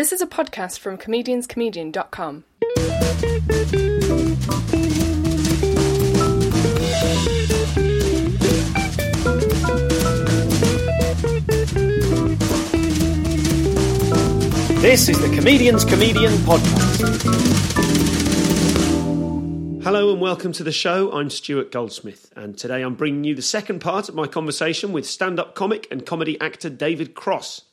[0.00, 2.44] This is a podcast from comedianscomedian.com.
[14.80, 17.02] This is the Comedian's Comedian Podcast.
[19.84, 21.12] Hello and welcome to the show.
[21.12, 25.06] I'm Stuart Goldsmith, and today I'm bringing you the second part of my conversation with
[25.06, 27.69] stand up comic and comedy actor David Cross.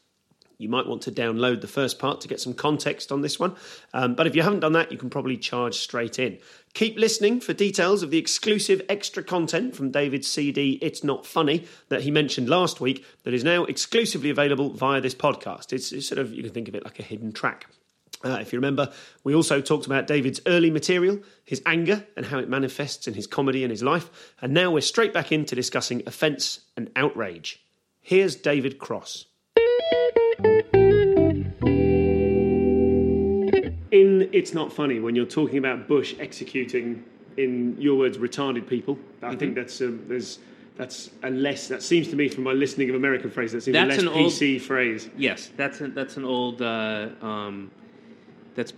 [0.58, 3.56] You might want to download the first part to get some context on this one,
[3.94, 6.40] um, but if you haven't done that, you can probably charge straight in.
[6.74, 11.66] Keep listening for details of the exclusive extra content from David's CD It's Not Funny
[11.90, 15.74] that he mentioned last week that is now exclusively available via this podcast.
[15.74, 17.68] It's, it's sort of, you can think of it like a hidden track.
[18.26, 18.92] Uh, if you remember,
[19.24, 23.28] we also talked about David's early material, his anger, and how it manifests in his
[23.28, 24.34] comedy and his life.
[24.42, 27.64] And now we're straight back into discussing offence and outrage.
[28.02, 29.26] Here's David Cross.
[33.98, 37.04] In It's Not Funny, when you're talking about Bush executing,
[37.38, 40.38] in your words, retarded people, I think that's a, there's
[40.76, 41.68] that's a less.
[41.68, 44.02] That seems to me, from my listening of American phrase, that seems That's a less
[44.02, 45.10] an old- PC phrase.
[45.18, 46.62] Yes, that's a, that's an old.
[46.62, 47.72] Uh, um,
[48.54, 48.74] that's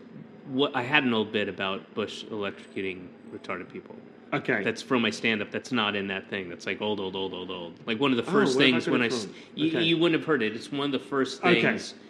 [0.47, 3.95] what I had an old bit about Bush electrocuting retarded people.
[4.31, 5.49] Okay, That's from my stand-up.
[5.51, 6.49] That's not in that thing.
[6.49, 7.73] That's like old, old, old, old, old.
[7.87, 9.09] Like one of the Oh, first I things when I,
[9.55, 9.81] you, Okay.
[9.83, 10.55] you wouldn't have heard it.
[10.55, 12.01] It's one of the first things th-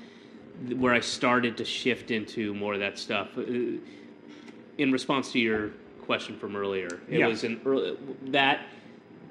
[0.76, 3.30] where I started to shift into more of that stuff.
[3.38, 3.44] Uh,
[4.78, 5.72] In response to your
[6.06, 7.28] question from earlier, it Yeah.
[7.28, 7.98] was an early,
[8.28, 8.62] that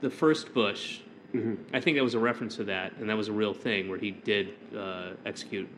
[0.00, 1.00] the first Bush.
[1.34, 1.54] Mm-hmm.
[1.74, 3.98] I think that was a reference to that, and that was a real thing where
[3.98, 5.68] he did uh, execute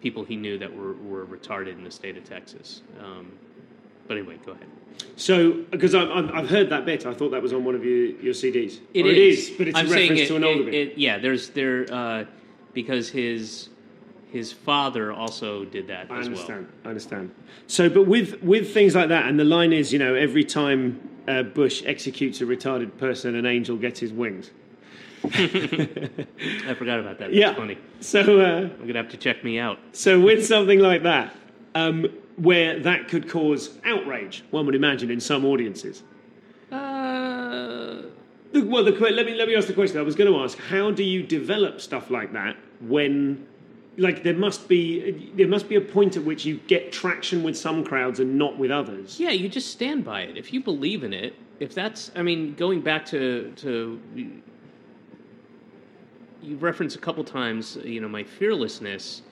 [0.00, 2.82] people he knew that were, were retarded in the state of Texas.
[3.00, 3.32] Um,
[4.06, 4.66] but anyway, go ahead.
[5.16, 8.34] So, because I've, heard that bit, I thought that was on one of your, your
[8.34, 8.80] CDs.
[8.94, 9.12] It is.
[9.12, 10.74] it is, but it's I'm a reference it- to an older it- bit.
[10.74, 12.24] it- yeah, there's there uh,
[12.74, 13.68] because his
[14.32, 16.16] his father also did that as well.
[16.18, 16.68] I as understand.
[16.84, 17.34] I understand.
[17.66, 21.08] So, but with with things like that, and the line is, you know, every time
[21.28, 24.50] uh, Bush executes a retarded person, an angel gets his wings.
[25.24, 27.30] I forgot about that.
[27.30, 27.54] That's yeah.
[27.54, 27.78] funny.
[28.00, 29.78] So, uh, I'm gonna have to check me out.
[29.92, 31.34] so with something like that,
[31.74, 32.06] um,
[32.36, 36.02] where that could cause outrage, one would imagine in some audiences.
[36.70, 38.02] Uh,
[38.52, 39.98] The- Well, the, let me let me ask the question.
[39.98, 43.46] I was going to ask: How do you develop stuff like that when,
[43.98, 47.56] like, there must be there must be a point at which you get traction with
[47.56, 49.20] some crowds and not with others.
[49.20, 50.36] yeah, you just stand by it.
[50.36, 54.00] If you believe in it, if that's, I mean, going back to to
[56.42, 59.22] you referenced a couple times, you know, my fearlessness,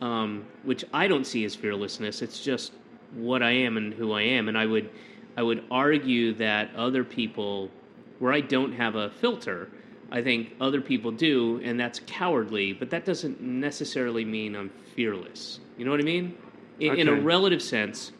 [0.00, 2.22] um, which I don't see as fearlessness.
[2.22, 2.72] It's just
[3.14, 4.90] what I am and who I am, and I would,
[5.36, 7.70] I would argue that other people,
[8.18, 9.68] where I don't have a filter,
[10.14, 12.72] I think other people do, and that's cowardly.
[12.72, 15.58] But that doesn't necessarily mean I'm fearless.
[15.76, 16.38] You know what I mean?
[16.78, 18.12] In, in a relative sense,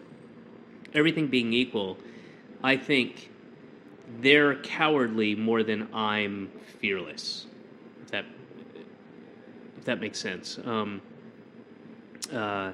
[0.92, 1.96] everything being equal,
[2.64, 3.30] I think
[4.18, 6.50] they're cowardly more than I'm
[6.80, 7.46] fearless.
[8.02, 8.24] If that
[9.78, 10.58] if that makes sense.
[10.64, 11.00] Um,
[12.32, 12.72] uh,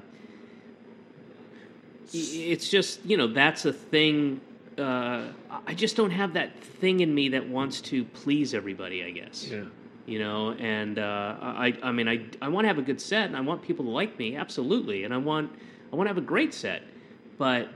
[2.11, 4.41] it's just you know that's a thing.
[4.81, 5.33] Uh,
[5.67, 9.05] I just don't have that thing in me that wants to please everybody.
[9.05, 9.65] I guess Yeah.
[10.07, 13.27] you know and uh, I, I mean I, I want to have a good set
[13.27, 15.53] and i want people to like me absolutely and i want
[15.93, 16.83] i want to have a great set
[17.37, 17.69] but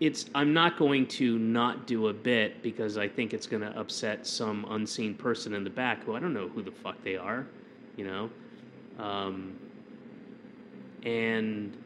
[0.00, 3.72] it's i'm not going to not do a bit because i think it's going to
[3.78, 7.16] upset some unseen person in the back who i don't know who the fuck they
[7.16, 7.46] are
[7.96, 8.28] you know
[8.98, 9.54] um,
[11.04, 11.76] and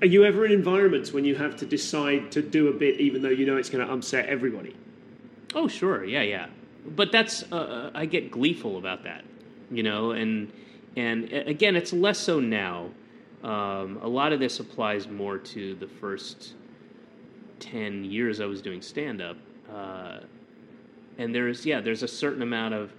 [0.00, 3.22] Are you ever in environments when you have to decide to do a bit, even
[3.22, 4.76] though you know it's going to upset everybody?
[5.54, 6.46] Oh, sure, yeah, yeah.
[6.86, 9.24] But that's uh, I get gleeful about that,
[9.70, 10.52] you know, and
[10.96, 12.90] and again, it's less so now.
[13.42, 16.54] Um, a lot of this applies more to the first
[17.60, 19.36] ten years I was doing stand up.
[19.72, 20.20] uh,
[21.18, 22.92] and there's yeah, there's a certain amount of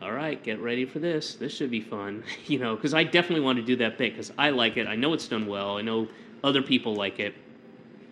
[0.00, 1.34] all right, get ready for this.
[1.34, 4.32] This should be fun, you know, because I definitely want to do that bit because
[4.38, 4.86] I like it.
[4.86, 5.76] I know it's done well.
[5.78, 6.08] I know
[6.42, 7.34] other people like it,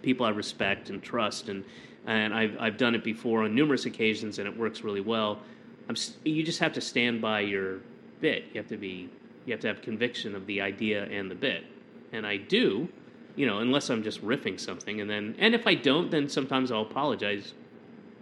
[0.03, 1.65] people I respect and trust, and
[2.07, 5.41] and I've I've done it before on numerous occasions, and it works really well.
[5.89, 7.81] I'm you just have to stand by your
[8.21, 8.45] bit.
[8.53, 9.11] You have to be
[9.47, 11.65] you have to have conviction of the idea and the bit,
[12.13, 12.89] and I do,
[13.35, 16.71] you know, unless I'm just riffing something, and then and if I don't, then sometimes
[16.71, 17.55] I'll apologize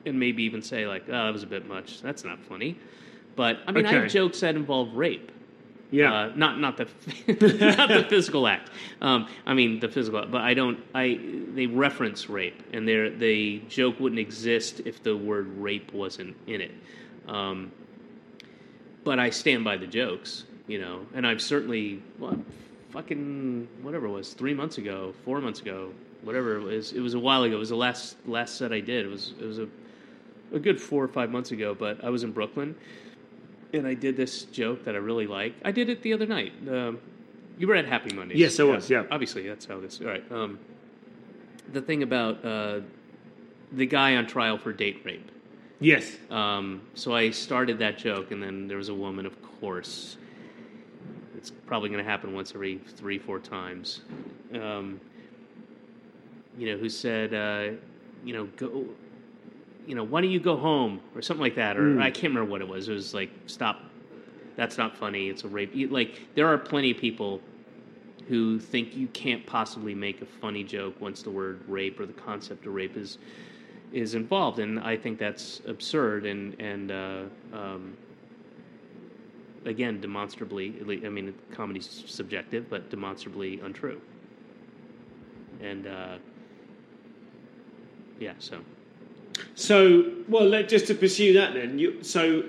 [0.06, 2.00] and maybe even say like, "Oh, that was a bit much.
[2.00, 2.78] That's not funny."
[3.38, 5.30] But I mean, I have jokes that involve rape.
[5.92, 6.12] Yeah.
[6.12, 6.88] Uh, not not the
[7.76, 8.68] not the physical act.
[9.00, 10.32] Um, I mean the physical, act.
[10.32, 10.80] but I don't.
[10.92, 11.20] I
[11.54, 16.60] they reference rape, and they the joke wouldn't exist if the word rape wasn't in
[16.60, 16.72] it.
[17.28, 17.70] Um,
[19.04, 22.36] but I stand by the jokes, you know, and I've certainly what
[22.90, 25.92] fucking whatever it was three months ago, four months ago,
[26.22, 26.92] whatever it was.
[26.92, 27.54] It was a while ago.
[27.54, 29.06] It was the last last set I did.
[29.06, 29.68] It was it was a
[30.52, 31.72] a good four or five months ago.
[31.72, 32.74] But I was in Brooklyn,
[33.72, 35.54] and I did this joke that I really like.
[35.64, 36.52] I did it the other night.
[36.68, 36.98] Um,
[37.58, 38.36] you were at Happy Monday.
[38.36, 39.04] Yes, I was, yeah.
[39.10, 40.00] Obviously, that's how this.
[40.00, 40.32] All right.
[40.32, 40.58] Um,
[41.72, 42.80] the thing about uh,
[43.72, 45.30] the guy on trial for date rape.
[45.80, 46.16] yes.
[46.30, 50.16] Um, so I started that joke, and then there was a woman, of course.
[51.36, 54.02] It's probably going to happen once every three, four times.
[54.54, 55.00] Um,
[56.56, 57.76] you know, who said, uh,
[58.24, 58.86] you know, go,
[59.88, 62.50] you know, why don't you go home or something like that, or I can't remember
[62.50, 62.90] what it was.
[62.90, 63.80] It was like, stop.
[64.54, 65.30] That's not funny.
[65.30, 65.72] It's a rape.
[65.90, 67.40] Like there are plenty of people
[68.28, 72.12] who think you can't possibly make a funny joke once the word rape or the
[72.12, 73.16] concept of rape is
[73.90, 77.22] is involved, and I think that's absurd and and uh,
[77.54, 77.96] um,
[79.64, 80.74] again demonstrably.
[80.78, 84.02] at lea- I mean, comedy's subjective, but demonstrably untrue.
[85.62, 86.18] And uh,
[88.20, 88.58] yeah, so
[89.54, 91.78] So, well, let, just to pursue that then.
[91.78, 92.44] You, so,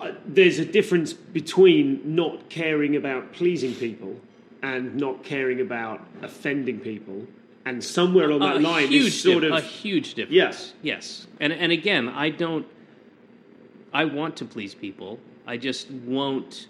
[0.00, 4.16] uh, there's a difference between not caring about pleasing people
[4.62, 7.26] and not caring about offending people,
[7.64, 10.34] and somewhere on that a line huge is sort dif- of a huge difference.
[10.34, 10.72] Yes.
[10.82, 12.66] yes, and and again, I don't.
[13.92, 15.18] I want to please people.
[15.46, 16.68] I just won't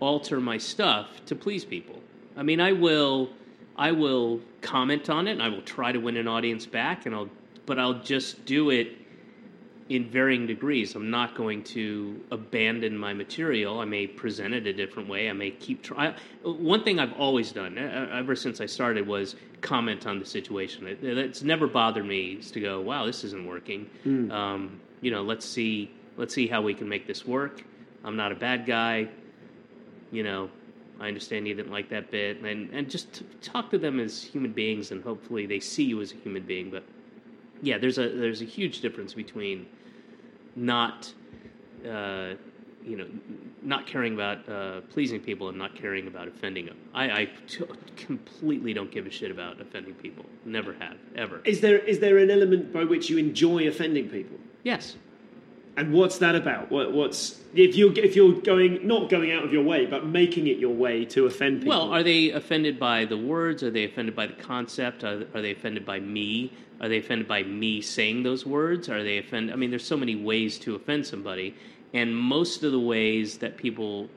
[0.00, 2.00] alter my stuff to please people.
[2.36, 3.30] I mean, I will,
[3.76, 7.14] I will comment on it, and I will try to win an audience back, and
[7.14, 7.28] I'll,
[7.70, 8.96] but I'll just do it
[9.90, 10.96] in varying degrees.
[10.96, 13.78] I'm not going to abandon my material.
[13.78, 15.30] I may present it a different way.
[15.30, 16.16] I may keep trying.
[16.42, 20.88] One thing I've always done, ever since I started, was comment on the situation.
[20.88, 23.88] It, it's never bothered me to go, "Wow, this isn't working."
[24.32, 27.62] Um, you know, let's see, let's see how we can make this work.
[28.02, 29.06] I'm not a bad guy.
[30.10, 30.50] You know,
[30.98, 34.24] I understand you didn't like that bit, and and just t- talk to them as
[34.24, 36.68] human beings, and hopefully they see you as a human being.
[36.68, 36.82] But
[37.62, 39.66] yeah, there's a there's a huge difference between
[40.56, 41.12] not
[41.86, 42.34] uh,
[42.84, 43.06] you know
[43.62, 46.78] not caring about uh, pleasing people and not caring about offending them.
[46.94, 47.64] I, I t-
[47.96, 50.24] completely don't give a shit about offending people.
[50.44, 51.40] Never have ever.
[51.44, 54.38] is there is there an element by which you enjoy offending people?
[54.64, 54.96] Yes.
[55.80, 56.70] And what's that about?
[56.70, 60.46] What, what's if you're if you're going not going out of your way, but making
[60.46, 61.78] it your way to offend people?
[61.78, 63.62] Well, are they offended by the words?
[63.62, 65.04] Are they offended by the concept?
[65.04, 66.52] Are, are they offended by me?
[66.82, 68.90] Are they offended by me saying those words?
[68.90, 69.54] Are they offended?
[69.54, 71.54] I mean, there's so many ways to offend somebody,
[71.94, 74.10] and most of the ways that people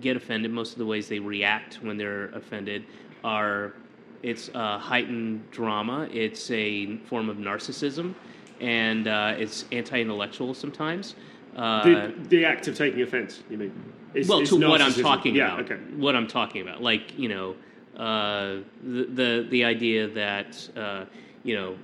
[0.00, 2.86] get offended, most of the ways they react when they're offended,
[3.22, 3.74] are
[4.22, 6.08] it's uh, heightened drama.
[6.10, 8.14] It's a form of narcissism,
[8.60, 11.14] and uh, it's anti-intellectual sometimes.
[11.56, 13.42] Uh, the, the act of taking offence.
[13.50, 13.92] You mean?
[14.14, 15.70] Is, well, is to what I'm talking yeah, about.
[15.70, 15.82] Okay.
[15.96, 17.56] What I'm talking about, like you know,
[17.96, 21.04] uh, the, the the idea that uh,
[21.44, 21.76] you know,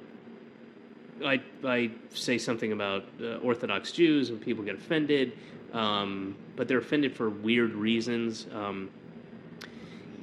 [1.24, 5.32] I I say something about uh, Orthodox Jews and people get offended,
[5.72, 8.90] um, but they're offended for weird reasons, um,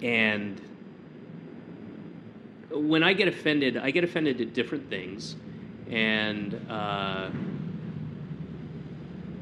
[0.02, 0.60] and
[2.72, 5.36] when I get offended, I get offended at different things,
[5.90, 6.54] and.
[6.70, 7.30] Uh,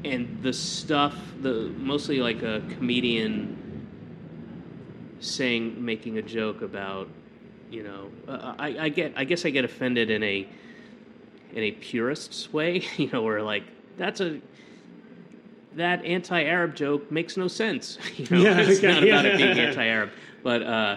[0.04, 3.56] and the stuff the mostly like a comedian
[5.20, 7.08] saying making a joke about
[7.70, 10.48] you know uh, I, I get i guess i get offended in a
[11.52, 13.62] in a purist's way you know where like
[13.96, 14.40] that's a
[15.76, 19.30] that anti-arab joke makes no sense you know Yeah, it's okay, not about yeah.
[19.34, 20.10] it being anti-arab
[20.42, 20.96] but uh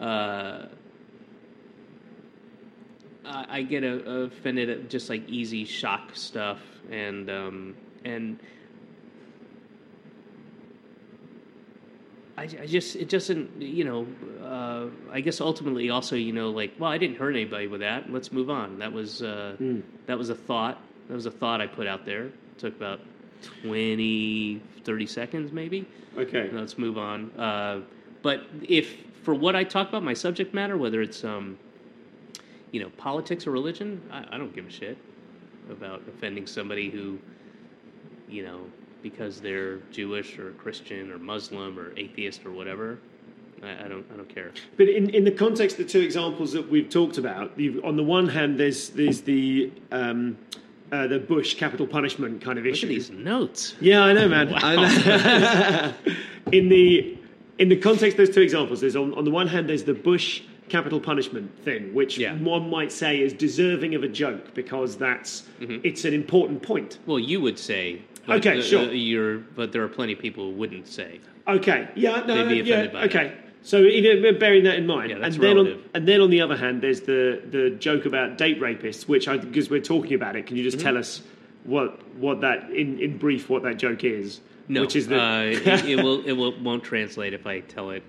[0.00, 0.66] uh
[3.24, 8.38] I I get uh, offended at just like easy shock stuff, and um, and
[12.36, 14.06] I, I just it doesn't you know
[14.44, 18.10] uh, I guess ultimately also you know like well I didn't hurt anybody with that.
[18.10, 18.78] Let's move on.
[18.78, 19.56] That was uh,
[20.06, 20.80] that was a thought.
[21.08, 22.26] That was a thought I put out there.
[22.26, 23.00] It took about
[23.62, 25.86] 20 30 seconds maybe.
[26.16, 26.50] Okay.
[26.52, 27.30] let's move on.
[27.38, 27.80] Uh,
[28.22, 31.58] but if for what I talk about my subject matter whether it's um,
[32.74, 34.98] you know politics or religion I, I don't give a shit
[35.70, 37.18] about offending somebody who
[38.28, 38.60] you know,
[39.02, 42.98] because they're Jewish or Christian or Muslim or atheist or whatever.
[43.62, 44.52] I, I don't, I don't care.
[44.76, 47.96] But in, in the context of the two examples that we've talked about, you've, on
[47.96, 50.38] the one hand, there's there's the um,
[50.90, 52.86] uh, the Bush capital punishment kind of Look issue.
[52.86, 53.74] at these notes.
[53.80, 54.52] Yeah, I know, man.
[54.54, 55.94] I know.
[56.52, 57.18] in the
[57.58, 59.94] in the context of those two examples, there's on, on the one hand, there's the
[59.94, 62.34] Bush capital punishment thing, which Yeah.
[62.36, 65.78] one might say is deserving of a joke because that's Mm-hmm.
[65.84, 66.98] it's an important point.
[67.06, 68.02] Well, you would say.
[68.28, 68.90] Okay, sure.
[68.92, 71.20] you're, but there are plenty of people who wouldn't say.
[71.46, 73.34] Okay, yeah, no, yeah, okay.
[73.60, 76.56] So even bearing that in mind, Yeah, and then on, and then on the other
[76.56, 80.46] hand, there's the the joke about date rapists, which I because we're talking about it.
[80.46, 80.86] Can you just Mm-hmm.
[80.86, 81.22] tell us
[81.64, 84.40] what what that in, in brief what that joke is?
[84.68, 87.90] No, which is the uh, it, it will, it will, won't translate if I tell
[87.90, 88.02] it.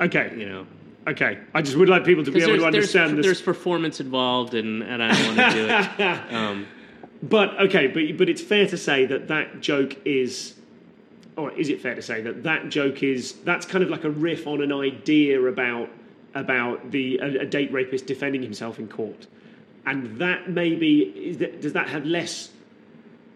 [0.00, 0.66] okay, You know,
[1.06, 1.38] okay.
[1.54, 3.42] I just would like people to be able to understand there's this.
[3.42, 6.32] performance involved, and, and I don't want to do it.
[6.34, 6.66] Um,
[7.22, 10.54] But okay, but but it's fair to say that that joke is,
[11.36, 14.10] or is it fair to say that that joke is that's kind of like a
[14.10, 15.88] riff on an idea about
[16.34, 19.28] about the a, a date rapist defending himself in court,
[19.86, 22.50] and that maybe is that, does that have less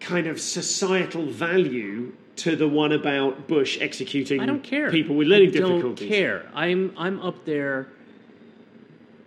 [0.00, 4.90] kind of societal value to the one about Bush executing I don't care.
[4.90, 6.08] people with learning I don't difficulties?
[6.08, 6.48] care.
[6.54, 7.88] I'm I'm up there.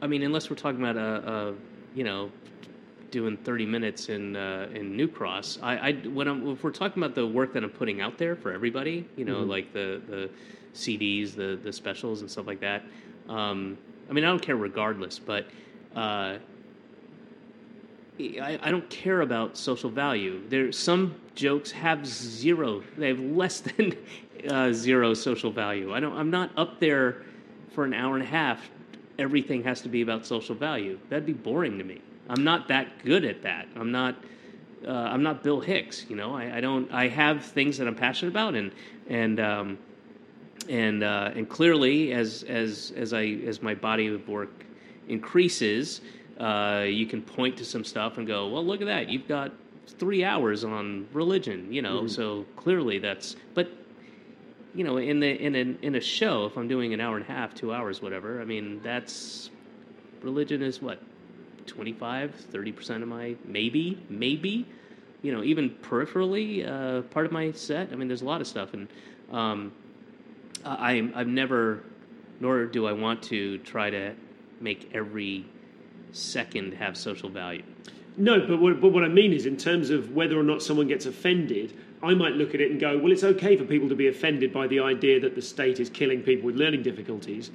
[0.02, 1.54] I mean, unless we're talking about a, a
[1.96, 2.32] you know,
[3.12, 5.60] doing 30 minutes in uh, in New Cross.
[5.62, 8.36] I, I when I'm if we're talking about the work that I'm putting out there
[8.36, 9.50] for everybody, you know, Mm-hmm.
[9.50, 10.30] like the the
[10.76, 12.84] CDs, the the specials, and stuff like that.
[13.28, 13.78] Um,
[14.10, 15.48] I mean, I don't care regardless, but.
[15.96, 16.38] Uh,
[18.20, 20.42] I, I don't care about social value.
[20.50, 22.84] There, some jokes have zero.
[22.98, 23.96] They have less than
[24.50, 25.94] uh, zero social value.
[25.94, 26.16] I don't.
[26.18, 27.24] I'm not up there
[27.72, 28.70] for an hour and a half.
[29.18, 31.00] Everything has to be about social value.
[31.10, 32.02] That'd be boring to me.
[32.30, 33.68] I'm not that good at that.
[33.76, 34.16] I'm not.
[34.86, 36.06] Uh, I'm not Bill Hicks.
[36.10, 36.36] You know.
[36.36, 36.92] I, I don't.
[36.92, 38.72] I have things that I'm passionate about, and
[39.08, 39.78] and um,
[40.68, 44.66] and uh, and clearly as as as I as my body of work
[45.08, 46.02] increases,
[46.40, 49.52] uh, you can point to some stuff and go, well, look at that, you've got
[49.88, 52.08] three hours on religion, you know.
[52.08, 53.70] So clearly that's, but
[54.74, 57.26] you know, in the in a in a show, if I'm doing an hour and
[57.26, 59.50] a half, two hours, whatever, I mean, that's
[60.22, 61.02] religion is what
[61.66, 64.66] 25 30 percent of my maybe maybe
[65.22, 67.90] you know even peripherally uh, part of my set.
[67.92, 68.88] I mean there's a lot of stuff and
[69.32, 69.72] um,
[70.66, 71.84] I, i've never
[72.40, 74.14] nor do i want to try to
[74.60, 75.46] make every
[76.12, 77.64] second have social value
[78.18, 80.88] No, but what, but what I mean is, in terms of whether or not someone
[80.88, 81.74] gets offended,
[82.04, 84.52] I might look at it and go, well, it's okay for people to be offended
[84.54, 87.52] by the idea that the state is killing people with learning difficulties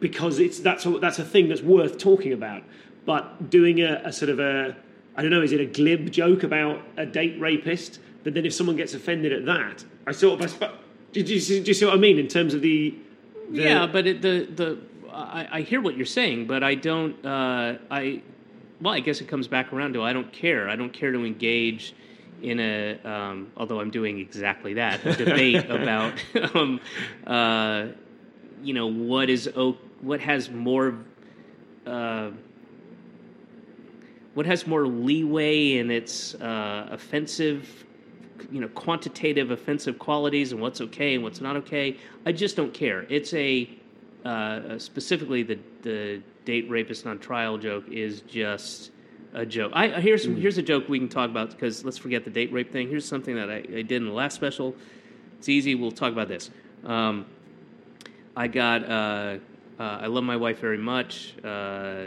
[0.00, 2.62] because it's that's a, that's a thing that's worth talking about.
[3.04, 4.76] But doing a, a sort of a,
[5.16, 8.00] I don't know, is it a glib joke about a date rapist?
[8.24, 10.76] But then if someone gets offended at that, I sort of, I, sp-
[11.12, 12.94] do, you, see- do you see what I mean in terms of the,
[13.50, 14.78] the yeah but it, the the
[15.16, 18.22] I, I hear what you're saying but i don't uh, i
[18.80, 20.68] well i guess it comes back around to i don't care.
[20.68, 21.94] I don't care to engage
[22.42, 26.14] in a um, although i'm doing exactly that a debate about
[26.54, 26.80] um,
[27.26, 27.86] uh,
[28.62, 29.50] you know what is
[30.00, 30.94] what has more
[31.86, 32.30] uh,
[34.34, 37.86] what has more leeway in its uh, offensive
[38.50, 41.96] you know quantitative offensive qualities and what's okay and what's not okay.
[42.24, 43.06] I just don't care.
[43.08, 43.68] It's a
[44.26, 48.90] uh, specifically the the date rapist on trial joke is just
[49.34, 52.30] a joke i here's here's a joke we can talk about because let's forget the
[52.30, 54.74] date rape thing here's something that I, I did in the last special
[55.38, 56.50] it's easy we'll talk about this
[56.84, 57.26] um,
[58.36, 59.38] i got uh,
[59.78, 62.06] uh, i love my wife very much uh,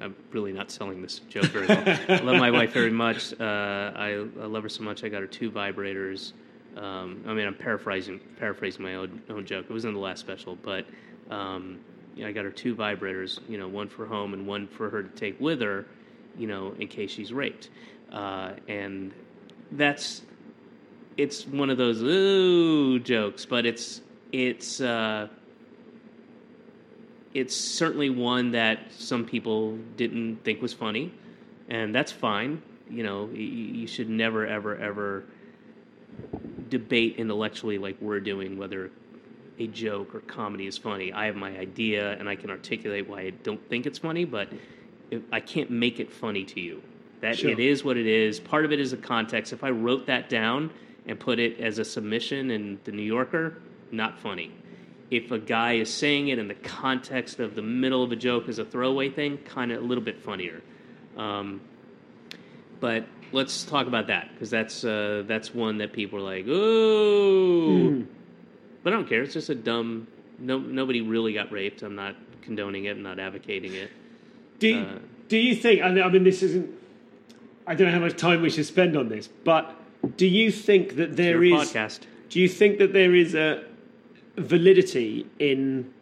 [0.00, 1.82] I'm really not selling this joke very well.
[2.08, 3.32] I love my wife very much.
[3.38, 5.04] Uh, I, I love her so much.
[5.04, 6.32] I got her two vibrators.
[6.76, 9.66] Um, I mean, I'm paraphrasing paraphrasing my own, own joke.
[9.70, 10.84] It was in the last special, but
[11.30, 11.80] um,
[12.14, 13.38] you know, I got her two vibrators.
[13.48, 15.86] You know, one for home and one for her to take with her.
[16.38, 17.70] You know, in case she's raped.
[18.12, 19.12] Uh, and
[19.72, 20.22] that's
[21.16, 24.00] it's one of those ooh jokes, but it's
[24.32, 24.80] it's.
[24.80, 25.28] Uh,
[27.34, 31.12] it's certainly one that some people didn't think was funny,
[31.68, 32.62] and that's fine.
[32.88, 35.24] You know, you, you should never, ever, ever
[36.68, 38.92] debate intellectually like we're doing whether
[39.58, 41.12] a joke or comedy is funny.
[41.12, 44.48] I have my idea and I can articulate why I don't think it's funny, but
[45.10, 46.82] if, I can't make it funny to you.
[47.20, 47.50] That Sure.
[47.50, 48.40] it is what it is.
[48.40, 49.52] Part of it is a context.
[49.52, 50.70] If I wrote that down
[51.06, 53.58] and put it as a submission in the New Yorker,
[53.92, 54.50] not funny.
[55.10, 58.48] If a guy is saying it in the context of the middle of a joke
[58.48, 60.62] as a throwaway thing, kind of a little bit funnier.
[61.16, 61.60] Um,
[62.80, 68.02] but let's talk about that because that's uh, that's one that people are like, oh.
[68.84, 69.22] But I don't care.
[69.22, 70.06] It's just a dumb.
[70.38, 71.82] No, nobody really got raped.
[71.82, 72.90] I'm not condoning it.
[72.90, 73.90] I'm not advocating it.
[74.60, 74.98] Do Uh,
[75.28, 75.82] do you think?
[75.82, 76.70] I mean, this isn't.
[77.66, 79.74] I don't know how much time we should spend on this, but
[80.16, 81.52] do you think that there is?
[81.52, 82.00] podcast.
[82.28, 83.64] Do you think that there is a
[84.36, 85.92] validity in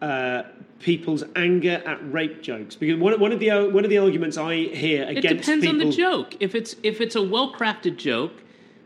[0.00, 0.42] uh,
[0.78, 2.76] people's anger at rape jokes?
[2.76, 5.82] Because one, one of the one of the arguments I hear against It depends people.
[5.82, 6.36] on the joke.
[6.40, 8.34] If it's if it's a well crafted joke,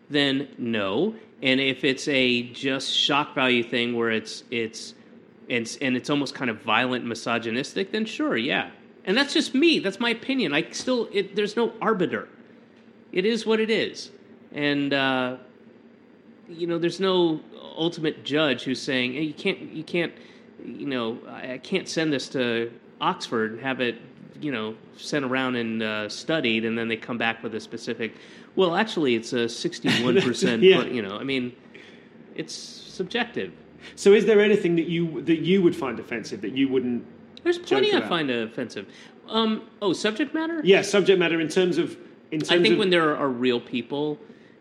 [0.08, 1.14] then no.
[1.44, 4.94] And if it's a just shock value thing where it's it's
[5.50, 8.70] and and it's almost kind of violent, misogynistic, then sure, yeah.
[9.04, 9.78] And that's just me.
[9.78, 10.54] That's my opinion.
[10.54, 12.28] I still it, there's no arbiter.
[13.12, 14.10] It is what it is,
[14.52, 15.36] and uh,
[16.48, 17.40] you know there's no
[17.76, 20.14] ultimate judge who's saying hey, you can't you can't
[20.64, 22.72] you know I, I can't send this to
[23.02, 24.00] Oxford and have it
[24.40, 28.14] you know sent around and uh, studied and then they come back with a specific
[28.56, 30.84] well actually it's a 61 percent Yeah.
[30.84, 31.52] you know I mean
[32.34, 33.52] it's subjective
[33.96, 37.04] So, is there anything that you that you would find offensive that you wouldn't?
[37.42, 38.86] there's plenty I find offensive
[39.28, 41.96] um, oh subject matter Yeah, subject matter in terms of
[42.30, 44.18] in terms I think of when there are real people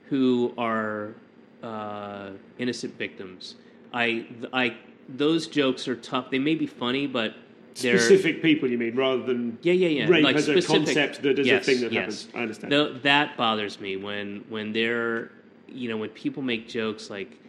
[0.10, 1.16] who are
[1.64, 3.56] uh, innocent victims,
[3.94, 4.76] I, I,
[5.10, 6.30] those jokes are tough.
[6.30, 7.34] They may be funny, but
[7.74, 10.08] specific people, you mean, rather than yeah, yeah, yeah.
[10.08, 12.24] rape like as a concept that is Yes, a thing that yes.
[12.24, 12.28] happens.
[12.36, 12.72] I understand.
[12.72, 15.32] Tho- that bothers me when when they're
[15.68, 17.40] you know when people make jokes like.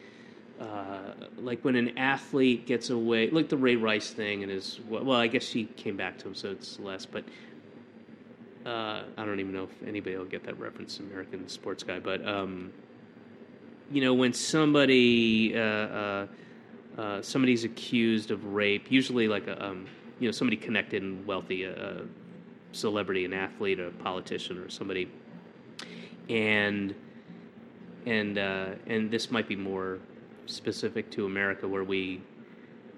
[0.61, 5.11] Uh, like when an athlete gets away, like the Ray Rice thing, and his well,
[5.13, 7.05] I guess she came back to him, so it's less.
[7.05, 7.25] But
[8.65, 11.99] uh, I don't even know if anybody will get that reference, American sports guy.
[11.99, 12.73] But um,
[13.91, 16.27] you know, when somebody uh, uh,
[16.97, 19.87] uh, somebody's accused of rape, usually like a um,
[20.19, 22.03] you know somebody connected and wealthy, a, a
[22.73, 25.11] celebrity, an athlete, a politician, or somebody,
[26.29, 26.95] and
[28.07, 29.99] and uh, and this might be more
[30.47, 32.21] specific to America, where we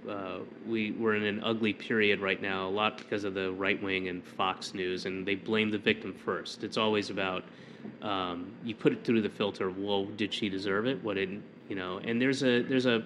[0.08, 3.82] uh, we we're in an ugly period right now, a lot because of the right
[3.82, 6.64] wing and Fox News, and they blame the victim first.
[6.64, 7.44] It's always about
[8.02, 9.70] um, you put it through the filter.
[9.70, 11.02] Well, did she deserve it?
[11.02, 11.98] What did you know?
[11.98, 13.02] And there's a there's a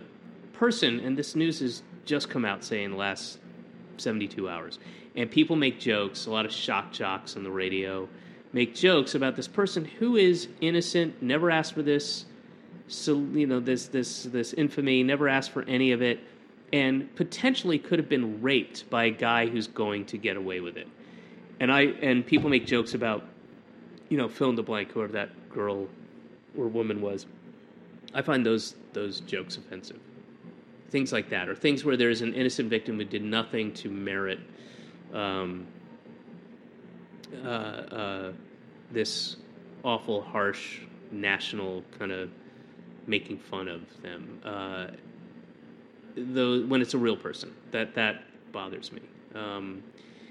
[0.52, 3.38] person, and this news has just come out saying last
[4.00, 4.78] 72 hours,
[5.16, 6.26] and people make jokes.
[6.26, 8.08] A lot of shock jocks on the radio
[8.52, 12.26] make jokes about this person who is innocent, never asked for this
[12.88, 16.18] so you know this this this infamy never asked for any of it
[16.72, 20.76] and potentially could have been raped by a guy who's going to get away with
[20.76, 20.88] it.
[21.60, 23.24] And i and people make jokes about
[24.08, 25.86] you know fill in the blank whoever that girl
[26.58, 27.26] or woman was.
[28.12, 30.00] I find those those jokes offensive
[30.90, 34.40] things like that or things where there's an innocent victim who did nothing to merit
[35.14, 35.66] um,
[37.44, 38.32] uh, uh,
[38.90, 39.36] this
[39.84, 42.30] awful harsh national kind of
[43.06, 44.40] making fun of them.
[44.44, 44.86] Uh,
[46.16, 49.00] though when it's a real person, that that bothers me.
[49.34, 49.82] Um,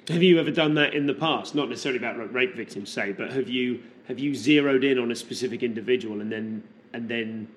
[0.09, 1.55] Have you ever done that in the past?
[1.55, 5.15] Not necessarily about rape victims, say, but have you have you zeroed in on a
[5.15, 7.47] specific individual and then and then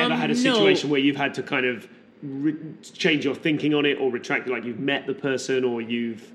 [0.00, 0.54] ever um, had a no.
[0.54, 1.88] situation where you've had to kind of
[2.22, 6.32] re- change your thinking on it or retract, like you've met the person or you've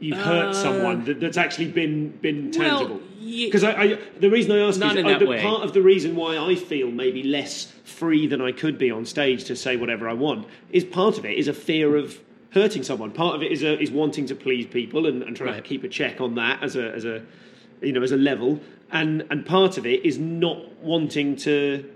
[0.00, 3.00] you've hurt Uh, someone that, that's actually been been tangible?
[3.20, 5.82] Because I, I, the reason I ask is in uh, that the part of the
[5.82, 9.76] reason why I feel maybe less free than I could be on stage to say
[9.76, 12.20] whatever I want is part of it is a fear of
[12.50, 13.10] hurting someone.
[13.10, 15.84] Part of it is a, is wanting to please people and, and trying to keep
[15.84, 17.22] a check on that as a as a
[17.80, 21.90] you know as a level, and and part of it is not wanting to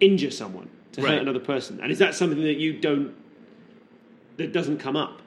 [0.00, 1.12] injure someone to Right.
[1.12, 1.80] hurt another person.
[1.82, 3.14] And is that something that you don't
[4.36, 5.20] that doesn't come up?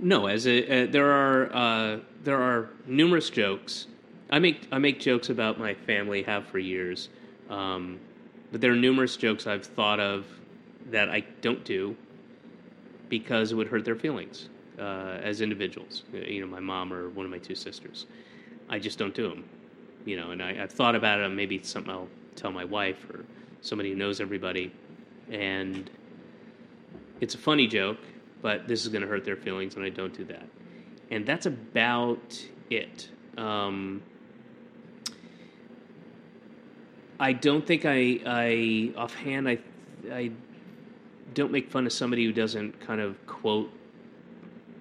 [0.00, 3.86] No, as a, uh, there are uh, there are numerous jokes.
[4.30, 7.08] I make I make jokes about my family, have for years,
[7.50, 8.00] um,
[8.50, 10.26] but there are numerous jokes I've thought of
[10.90, 11.96] that I don't do
[13.08, 16.02] because it would hurt their feelings uh, as individuals.
[16.14, 18.06] Uh, You know, my mom or one of my two sisters.
[18.68, 19.44] I just don't do them.
[20.04, 21.28] You know, and I, I've thought about it.
[21.28, 23.24] Maybe it's something I'll tell my wife or
[23.60, 24.72] somebody who knows everybody,
[25.30, 25.90] and
[27.20, 27.98] it's a funny joke,
[28.40, 30.48] but this is going to hurt their feelings, and I don't do that.
[31.10, 33.08] And that's about it.
[33.36, 34.02] Um,
[37.20, 39.58] I don't think I, I offhand, I,
[40.10, 40.32] I
[41.34, 43.70] don't make fun of somebody who doesn't kind of quote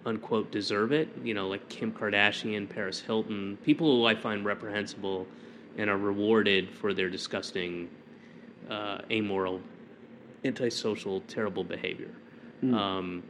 [0.06, 1.10] unquote deserve it.
[1.24, 5.28] You know, like Kim Kardashian, Paris Hilton, people who I find reprehensible
[5.78, 7.90] and are rewarded for their disgusting,
[8.70, 9.62] uh, amoral,
[10.44, 12.12] antisocial, terrible behavior.
[12.62, 12.74] Hmm.
[12.74, 13.24] Um,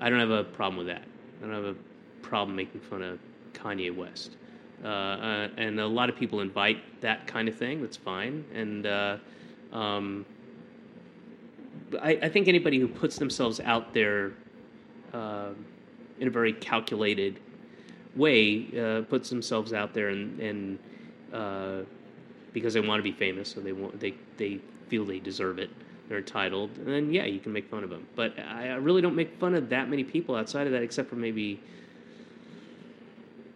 [0.00, 1.04] I don't have a problem with that.
[1.42, 1.76] I don't have a
[2.22, 3.18] problem making fun of
[3.52, 4.36] Kanye West.
[4.82, 7.80] Uh, uh, and a lot of people invite that kind of thing.
[7.80, 8.44] That's fine.
[8.52, 9.16] And uh,
[9.72, 10.26] um,
[12.00, 14.32] I, I think anybody who puts themselves out there
[15.12, 15.50] uh,
[16.18, 17.40] in a very calculated
[18.16, 20.78] way uh, puts themselves out there and, and
[21.32, 21.78] uh,
[22.52, 25.70] because they want to be famous, so they want they they feel they deserve it.
[26.08, 28.06] They're entitled, and then yeah, you can make fun of them.
[28.14, 31.10] But I, I really don't make fun of that many people outside of that, except
[31.10, 31.60] for maybe.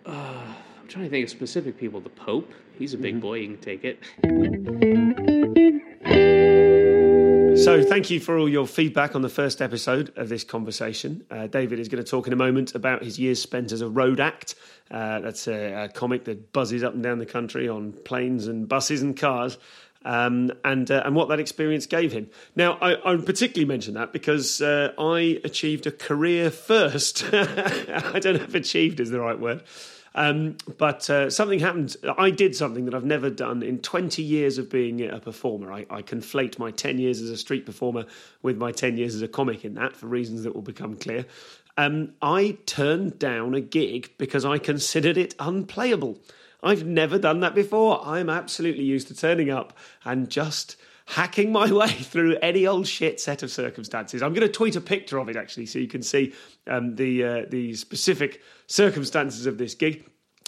[0.05, 0.43] Uh,
[0.81, 2.01] I'm trying to think of specific people.
[2.01, 3.35] The Pope, he's a big boy.
[3.35, 5.85] You can take it.
[7.65, 11.25] So, thank you for all your feedback on the first episode of this conversation.
[11.29, 13.89] Uh, David is going to talk in a moment about his years spent as a
[13.89, 14.55] road act.
[14.91, 18.69] Uh, that's a, a comic that buzzes up and down the country on planes and
[18.69, 19.59] buses and cars.
[20.05, 22.31] Um, and uh, and what that experience gave him.
[22.55, 27.25] Now, I, I particularly mention that because uh, I achieved a career first.
[27.33, 29.63] I don't know if "achieved" is the right word,
[30.19, 31.97] um, but uh, something happened.
[32.19, 35.73] I did something that I've never done in 20 years of being a performer.
[35.73, 38.05] I, I conflate my 10 years as a street performer
[38.43, 41.25] with my 10 years as a comic in that for reasons that will become clear.
[41.77, 46.19] Um, I turned down a gig because I considered it unplayable.
[46.65, 48.05] I've never done that before.
[48.05, 49.73] I'm absolutely used to turning up
[50.05, 50.75] and just
[51.09, 54.23] hacking my way through any old shit set of circumstances.
[54.23, 56.35] I'm going to tweet a picture of it actually, so you can see
[56.67, 60.05] um, the uh, the specific circumstances of this gig.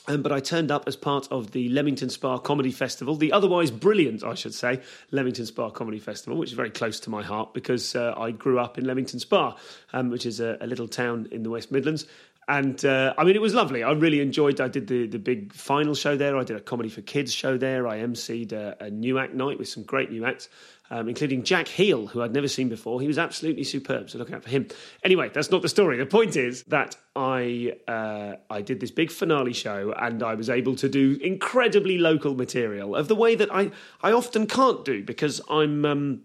[0.09, 3.71] Um, but I turned up as part of the Leamington Spa Comedy Festival, the otherwise
[3.71, 7.53] brilliant, I should say, Leamington Spa Comedy Festival, which is very close to my heart
[7.53, 9.57] because uh, I grew up in Leamington Spa,
[9.93, 12.07] um, which is a, a little town in the West Midlands.
[12.51, 13.85] And uh, I mean, it was lovely.
[13.85, 14.61] I really enjoyed.
[14.61, 16.37] I did the the big final show there.
[16.37, 17.87] I did a comedy for kids show there.
[17.87, 20.49] I emceed a, a new act night with some great new acts,
[20.91, 23.01] um, including Jack Heel, who I'd never seen before.
[23.01, 24.11] He was absolutely superb.
[24.11, 24.67] So look out for him.
[25.05, 25.97] Anyway, that's not the story.
[25.97, 30.51] The point is that I uh, I did this big finale show, and I was
[30.51, 33.71] able to do incredibly local material of the way that I
[34.03, 35.85] I often can't do because I'm.
[35.85, 36.23] Um,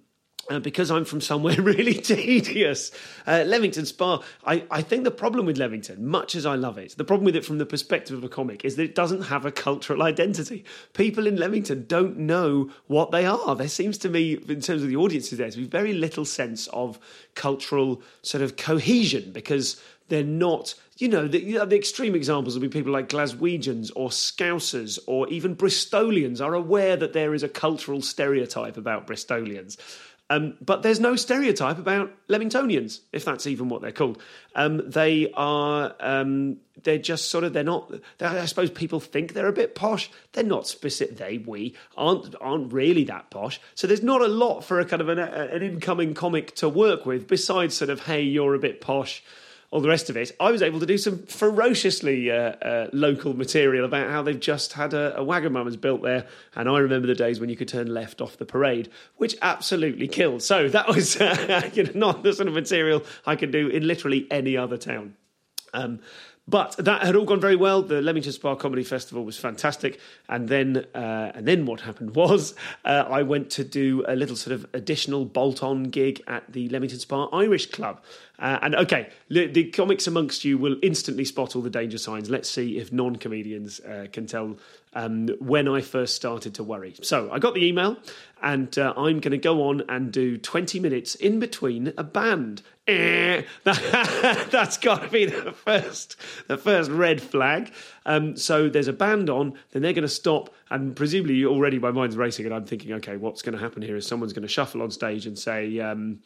[0.49, 2.91] uh, because I'm from somewhere really tedious.
[3.25, 6.95] Uh, Leamington Spa, I, I think the problem with Leamington, much as I love it,
[6.97, 9.45] the problem with it from the perspective of a comic is that it doesn't have
[9.45, 10.65] a cultural identity.
[10.93, 13.55] People in Leamington don't know what they are.
[13.55, 16.67] There seems to me, in terms of the audiences there, to be very little sense
[16.67, 16.99] of
[17.33, 22.69] cultural sort of cohesion because they're not you know, the, the extreme examples will be
[22.69, 28.01] people like Glaswegians or Scousers or even Bristolians are aware that there is a cultural
[28.01, 29.77] stereotype about Bristolians.
[30.29, 34.19] Um, but there's no stereotype about Leamingtonians, if that's even what they're called.
[34.55, 39.33] Um, they are, um, they're just sort of, they're not, they're, I suppose people think
[39.33, 40.09] they're a bit posh.
[40.33, 43.61] They're not specific, they, we aren't, aren't really that posh.
[43.75, 47.05] So there's not a lot for a kind of an, an incoming comic to work
[47.05, 49.23] with besides sort of, hey, you're a bit posh
[49.71, 53.35] all the rest of it, I was able to do some ferociously uh, uh, local
[53.35, 56.27] material about how they've just had a, a Wagamama's built there.
[56.55, 60.07] And I remember the days when you could turn left off the parade, which absolutely
[60.07, 60.41] killed.
[60.41, 63.87] So that was uh, you know, not the sort of material I could do in
[63.87, 65.15] literally any other town.
[65.73, 65.99] Um,
[66.47, 67.81] but that had all gone very well.
[67.81, 72.53] The Leamington Spa Comedy Festival was fantastic, and then uh, and then what happened was
[72.83, 76.99] uh, I went to do a little sort of additional bolt-on gig at the Leamington
[76.99, 78.01] Spa Irish Club.
[78.37, 82.29] Uh, and okay, the, the, comics amongst you will instantly spot all the danger signs.
[82.29, 84.57] Let's see if non-comedians uh, can tell
[84.95, 86.95] um, when I first started to worry.
[87.01, 87.97] So I got the email,
[88.41, 92.61] and uh, I'm going to go on and do 20 minutes in between a band.
[92.87, 93.77] Eh, that,
[94.51, 96.15] has got to be the first,
[96.47, 97.73] the first red flag.
[98.05, 101.91] Um, so there's a band on, then they're going to stop, and presumably already my
[101.91, 104.47] mind's racing, and I'm thinking, okay, what's going to happen here is someone's going to
[104.47, 105.79] shuffle on stage and say.
[105.79, 106.19] Um,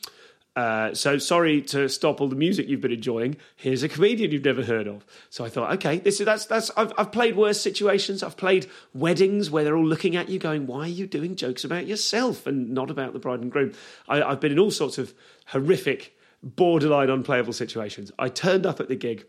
[0.56, 3.38] uh, so sorry to stop all the music you've been enjoying.
[3.56, 5.06] Here's a comedian you've never heard of.
[5.30, 6.72] So I thought, okay, this is that's that's.
[6.76, 8.24] I've, I've played worse situations.
[8.24, 11.64] I've played weddings where they're all looking at you, going, "Why are you doing jokes
[11.64, 13.74] about yourself and not about the bride and groom?"
[14.08, 15.14] I, I've been in all sorts of
[15.48, 18.12] horrific, borderline unplayable situations.
[18.20, 19.26] I turned up at the gig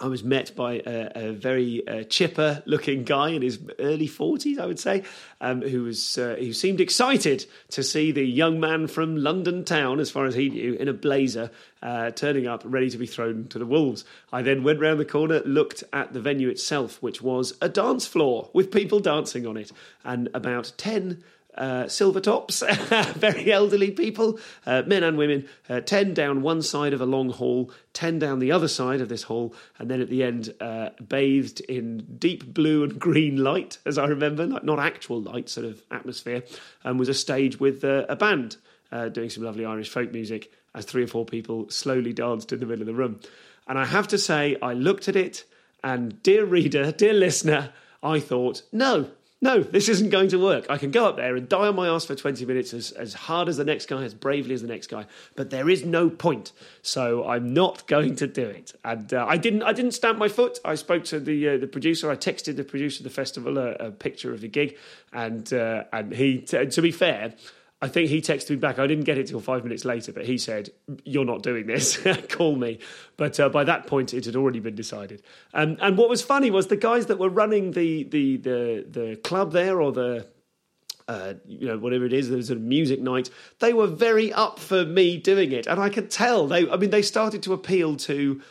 [0.00, 4.58] I was met by a, a very uh, chipper looking guy in his early 40s,
[4.58, 5.02] I would say,
[5.40, 9.98] um, who, was, uh, who seemed excited to see the young man from London town,
[9.98, 11.50] as far as he knew, in a blazer,
[11.82, 14.04] uh, turning up ready to be thrown to the wolves.
[14.32, 18.06] I then went round the corner, looked at the venue itself, which was a dance
[18.06, 19.72] floor with people dancing on it,
[20.04, 21.24] and about 10
[21.58, 22.62] uh, silver tops,
[23.16, 27.30] very elderly people, uh, men and women, uh, 10 down one side of a long
[27.30, 30.90] hall, 10 down the other side of this hall, and then at the end, uh,
[31.06, 35.66] bathed in deep blue and green light, as I remember, not, not actual light, sort
[35.66, 36.44] of atmosphere,
[36.84, 38.56] and was a stage with uh, a band
[39.12, 42.66] doing some lovely Irish folk music as three or four people slowly danced in the
[42.66, 43.20] middle of the room.
[43.66, 45.44] And I have to say, I looked at it,
[45.84, 50.66] and dear reader, dear listener, I thought, no, no, this isn't going to work.
[50.68, 53.14] I can go up there and die on my ass for 20 minutes as, as
[53.14, 56.10] hard as the next guy, as bravely as the next guy, but there is no
[56.10, 56.50] point.
[56.82, 58.72] So I'm not going to do it.
[58.84, 60.58] And uh, I didn't I didn't stamp my foot.
[60.64, 62.10] I spoke to the uh, the producer.
[62.10, 64.76] I texted the producer of the festival a, a picture of the gig,
[65.12, 67.34] and uh, and he, t- to be fair,
[67.80, 68.80] I think he texted me back.
[68.80, 70.70] I didn't get it till five minutes later, but he said,
[71.04, 72.04] "You're not doing this.
[72.28, 72.80] Call me."
[73.16, 75.22] But uh, by that point, it had already been decided.
[75.54, 79.16] Um, and what was funny was the guys that were running the the the, the
[79.22, 80.26] club there, or the
[81.06, 83.30] uh, you know whatever it is, there was a music night.
[83.60, 86.48] They were very up for me doing it, and I could tell.
[86.48, 88.42] They, I mean, they started to appeal to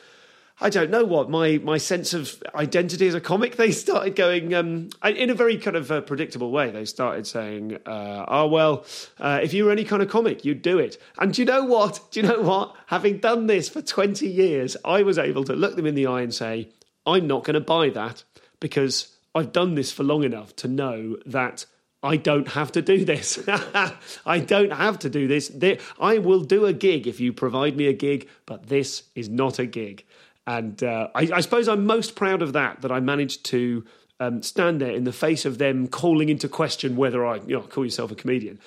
[0.60, 3.58] I don't know what my my sense of identity as a comic.
[3.58, 6.72] They started going um, in a very kind of uh, predictable way.
[6.72, 8.86] They started saying, uh, "Oh well,
[9.20, 11.64] uh, if you were any kind of comic, you'd do it." And do you know
[11.64, 12.02] what?
[12.10, 12.76] Do you know what?
[12.88, 16.22] Having done this for twenty years, I was able to look them in the eye
[16.22, 16.70] and say,
[17.06, 18.24] "I'm not going to buy that
[18.60, 21.66] because I've done this for long enough to know that."
[22.04, 23.40] I don't have to do this.
[24.26, 25.52] I don't have to do this.
[26.00, 29.58] I will do a gig if you provide me a gig, but this is not
[29.58, 30.06] a gig.
[30.48, 33.86] And uh, I, I, suppose I'm most proud of that, that I managed to
[34.22, 37.62] um, stand there in the face of them calling into question whether I, you know,
[37.62, 38.60] call yourself a comedian.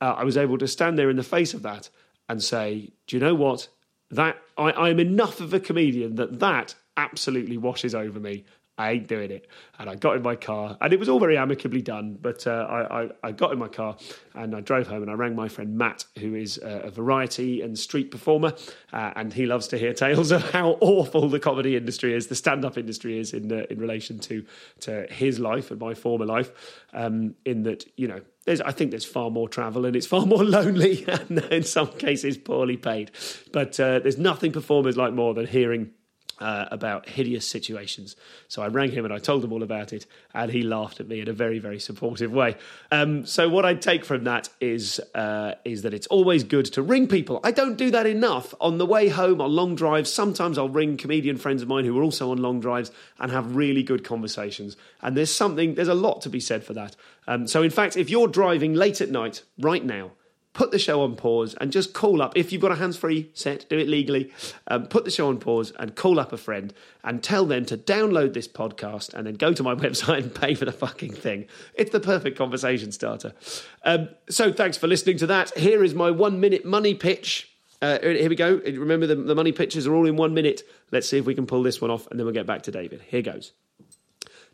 [0.00, 1.90] Uh, I was able to stand there in the face of that
[2.28, 3.68] and say, do you know what?
[4.10, 8.44] That I, I'm enough of a comedian that that absolutely washes over me.
[8.78, 9.48] I ain't doing it.
[9.78, 12.18] And I got in my car, and it was all very amicably done.
[12.20, 13.96] But uh, I, I, I, got in my car
[14.34, 17.78] and I drove home, and I rang my friend Matt, who is a variety and
[17.78, 18.52] street performer,
[18.92, 22.34] uh, and he loves to hear tales of how awful the comedy industry is, the
[22.34, 24.44] stand-up industry is in uh, in relation to
[24.80, 26.84] to his life and my former life.
[26.92, 30.24] Um, in that, you know, there's, I think there's far more travel and it's far
[30.24, 33.10] more lonely and in some cases poorly paid.
[33.52, 35.90] But uh, there's nothing performers like more than hearing
[36.38, 38.16] uh, about hideous situations.
[38.48, 41.08] So I rang him and I told him all about it, and he laughed at
[41.08, 42.56] me in a very, very supportive way.
[42.90, 46.82] Um, so what I take from that is uh, is that it's always good to
[46.82, 47.40] ring people.
[47.42, 50.12] I don't do that enough on the way home on long drives.
[50.12, 53.56] Sometimes I'll ring comedian friends of mine who are also on long drives and have
[53.56, 54.76] really good conversations.
[55.02, 56.96] And there's something, there's a lot to be said for that.
[57.26, 60.12] Um, so in fact, if you're driving late at night right now
[60.56, 62.32] put the show on pause and just call up.
[62.34, 64.32] If you've got a hands free set, do it legally.
[64.66, 66.72] Um, put the show on pause and call up a friend
[67.04, 70.54] and tell them to download this podcast and then go to my website and pay
[70.54, 71.46] for the fucking thing.
[71.74, 73.34] It's the perfect conversation starter.
[73.84, 75.56] Um, so thanks for listening to that.
[75.58, 77.52] Here is my one minute money pitch.
[77.82, 78.56] Uh, here we go.
[78.64, 80.62] Remember, the, the money pitches are all in one minute.
[80.90, 82.70] Let's see if we can pull this one off and then we'll get back to
[82.70, 83.02] David.
[83.02, 83.52] Here goes.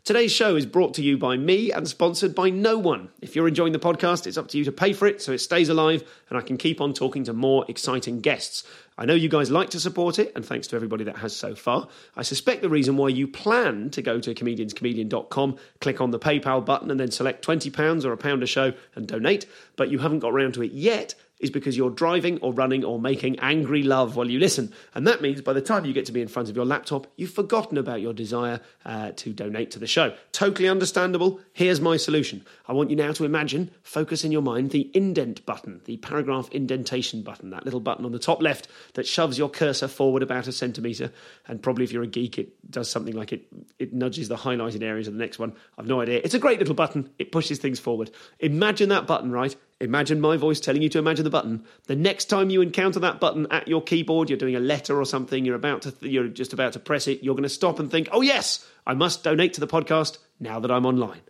[0.05, 3.07] Today's show is brought to you by me and sponsored by no one.
[3.21, 5.37] If you're enjoying the podcast, it's up to you to pay for it so it
[5.37, 8.65] stays alive and I can keep on talking to more exciting guests.
[8.97, 11.55] I know you guys like to support it, and thanks to everybody that has so
[11.55, 11.87] far.
[12.17, 16.65] I suspect the reason why you plan to go to comedianscomedian.com, click on the PayPal
[16.65, 19.45] button, and then select £20 or a pound a show and donate,
[19.77, 22.99] but you haven't got around to it yet is because you're driving or running or
[22.99, 24.73] making angry love while you listen.
[24.95, 27.07] And that means by the time you get to be in front of your laptop,
[27.17, 30.15] you've forgotten about your desire uh, to donate to the show.
[30.31, 31.39] Totally understandable.
[31.51, 32.45] Here's my solution.
[32.67, 36.49] I want you now to imagine, focus in your mind, the indent button, the paragraph
[36.51, 40.47] indentation button, that little button on the top left that shoves your cursor forward about
[40.47, 41.11] a centimetre.
[41.47, 43.45] And probably if you're a geek, it does something like it,
[43.79, 45.53] it nudges the highlighted areas of the next one.
[45.77, 46.21] I've no idea.
[46.23, 47.09] It's a great little button.
[47.19, 48.11] It pushes things forward.
[48.39, 49.55] Imagine that button, right?
[49.83, 51.65] Imagine my voice telling you to imagine the button.
[51.87, 55.05] The next time you encounter that button at your keyboard, you're doing a letter or
[55.05, 57.91] something, you're about to you're just about to press it, you're going to stop and
[57.91, 61.21] think, "Oh yes, I must donate to the podcast now that I'm online."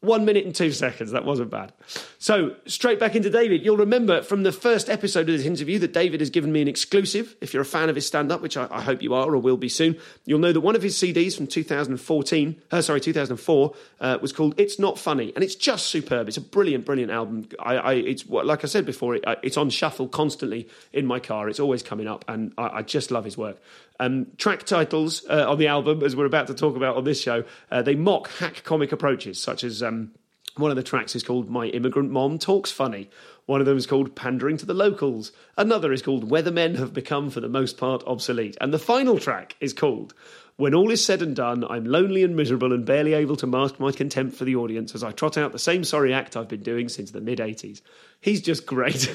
[0.00, 1.10] One minute and two seconds.
[1.10, 1.74] That wasn't bad.
[2.18, 3.62] So, straight back into David.
[3.62, 6.68] You'll remember from the first episode of this interview that David has given me an
[6.68, 7.36] exclusive.
[7.42, 9.36] If you're a fan of his stand up, which I, I, hope you are or
[9.36, 13.74] will be soon, you'll know that one of his CDs from 2014, uh, sorry, 2004,
[14.00, 15.34] uh, was called It's Not Funny.
[15.34, 16.28] And it's just superb.
[16.28, 17.46] It's a brilliant, brilliant album.
[17.58, 21.50] I, I it's like I said before, it, it's on shuffle constantly in my car.
[21.50, 22.24] It's always coming up.
[22.26, 23.58] And I, I just love his work.
[24.00, 27.20] Um, track titles uh, on the album, as we're about to talk about on this
[27.20, 30.12] show, uh, they mock hack comic approaches, such as um,
[30.56, 33.10] one of the tracks is called My Immigrant Mom Talks Funny.
[33.44, 35.32] One of them is called Pandering to the Locals.
[35.58, 38.56] Another is called Weathermen Have Become, for the most part, obsolete.
[38.58, 40.14] And the final track is called
[40.60, 43.80] When all is said and done, I'm lonely and miserable and barely able to mask
[43.80, 46.62] my contempt for the audience as I trot out the same sorry act I've been
[46.62, 47.80] doing since the mid 80s.
[48.20, 49.10] He's just great.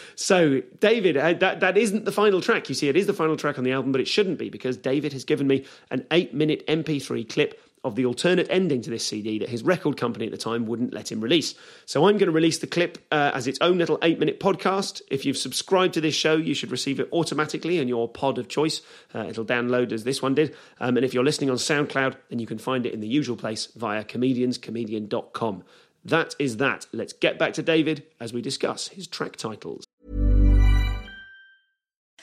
[0.14, 2.68] so, David, uh, that, that isn't the final track.
[2.68, 4.76] You see, it is the final track on the album, but it shouldn't be because
[4.76, 9.06] David has given me an eight minute MP3 clip of the alternate ending to this
[9.06, 11.54] CD that his record company at the time wouldn't let him release.
[11.84, 15.00] So I'm going to release the clip uh, as its own little eight minute podcast.
[15.08, 18.48] If you've subscribed to this show, you should receive it automatically in your pod of
[18.48, 18.82] choice.
[19.14, 20.54] Uh, it'll download as this one did.
[20.80, 23.36] Um, and if you're listening on SoundCloud, then you can find it in the usual
[23.36, 25.62] place via comedianscomedian.com.
[26.04, 26.86] That is that.
[26.92, 29.86] Let's get back to David as we discuss his track titles.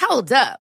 [0.00, 0.63] Hold up.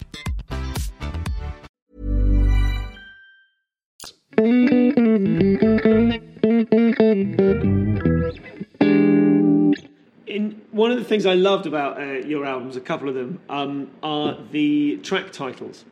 [10.27, 13.39] In one of the things I loved about uh, your albums, a couple of them,
[13.49, 15.85] um, are the track titles.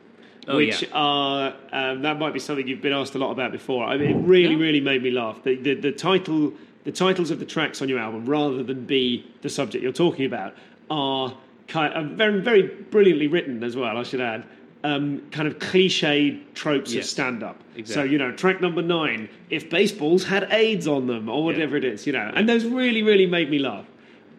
[0.48, 0.88] Oh, which yeah.
[0.92, 3.84] are um, that might be something you've been asked a lot about before.
[3.84, 4.60] I mean, it really, Yeah.
[4.60, 5.42] really made me laugh.
[5.44, 6.52] The, the the title,
[6.84, 10.24] the titles of the tracks on your album, rather than be the subject you're talking
[10.24, 10.54] about,
[10.90, 11.34] are
[11.68, 13.96] kind of very, very brilliantly written as well.
[13.96, 14.44] I should add,
[14.82, 17.60] um, kind of cliched tropes of stand-up.
[17.84, 21.84] So you know, track number nine: if baseballs had AIDS on them, or whatever it
[21.84, 23.86] is, you know, and those really, really made me laugh.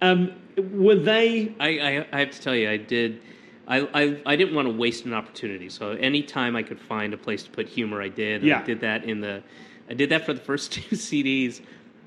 [0.01, 1.54] Um, were they?
[1.60, 3.21] I, I, I have to tell you, I did.
[3.67, 5.69] I, I, I didn't want to waste an opportunity.
[5.69, 8.43] So anytime I could find a place to put humor, I did.
[8.43, 8.60] Yeah.
[8.60, 9.43] I did that in the.
[9.89, 11.62] I did that for the first two CDs,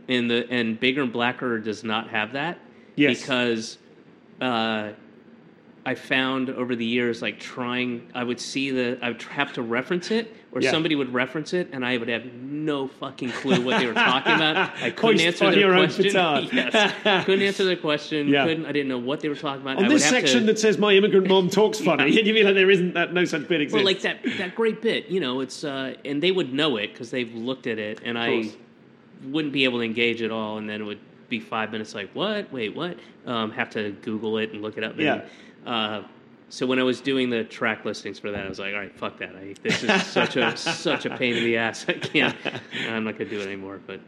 [0.08, 2.58] in the and Bigger and Blackerer does not have that.
[2.96, 3.20] Yes.
[3.20, 3.78] Because,
[4.40, 4.92] uh,
[5.86, 9.62] I found over the years, like trying, I would see the, I would have to
[9.62, 10.70] reference it, or Yeah.
[10.70, 14.32] somebody would reference it, and I would have no fucking clue what they were talking
[14.32, 14.70] about.
[14.82, 16.04] I couldn't answer their question.
[16.14, 18.28] yes, couldn't answer their question.
[18.28, 18.46] Yeah.
[18.46, 18.64] Couldn't.
[18.64, 19.76] I didn't know what they were talking about.
[19.76, 22.26] On I this would have section to, that says my immigrant mom talks funny, and
[22.26, 23.74] you mean like there isn't that no such bit exists?
[23.74, 26.92] well, like that that great bit, you know, it's uh, and they would know it
[26.92, 28.50] because they've looked at it, and I
[29.26, 32.10] wouldn't be able to engage at all, and then it would be five minutes like
[32.14, 32.50] what?
[32.52, 32.96] Wait, what?
[33.26, 34.98] Um, have to Google it and look it up.
[34.98, 35.24] Yeah.
[35.64, 36.09] And, uh,
[36.50, 38.94] so when I was doing the track listings for that, I was like, all right,
[38.94, 39.35] fuck that.
[39.35, 41.85] I, this is such a such a pain in the ass.
[41.88, 42.37] I can't.
[42.88, 43.81] I'm not gonna do it anymore.
[43.85, 44.00] But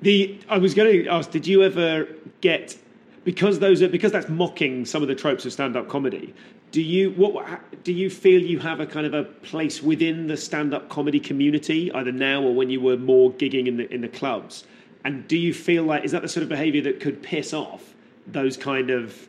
[0.00, 2.06] The I was going to ask, did you ever
[2.40, 2.76] get
[3.24, 6.34] because those are because that's mocking some of the tropes of stand-up comedy?
[6.70, 10.36] Do you what do you feel you have a kind of a place within the
[10.36, 14.08] stand-up comedy community, either now or when you were more gigging in the in the
[14.08, 14.64] clubs?
[15.04, 17.94] And do you feel like is that the sort of behaviour that could piss off
[18.26, 19.28] those kind of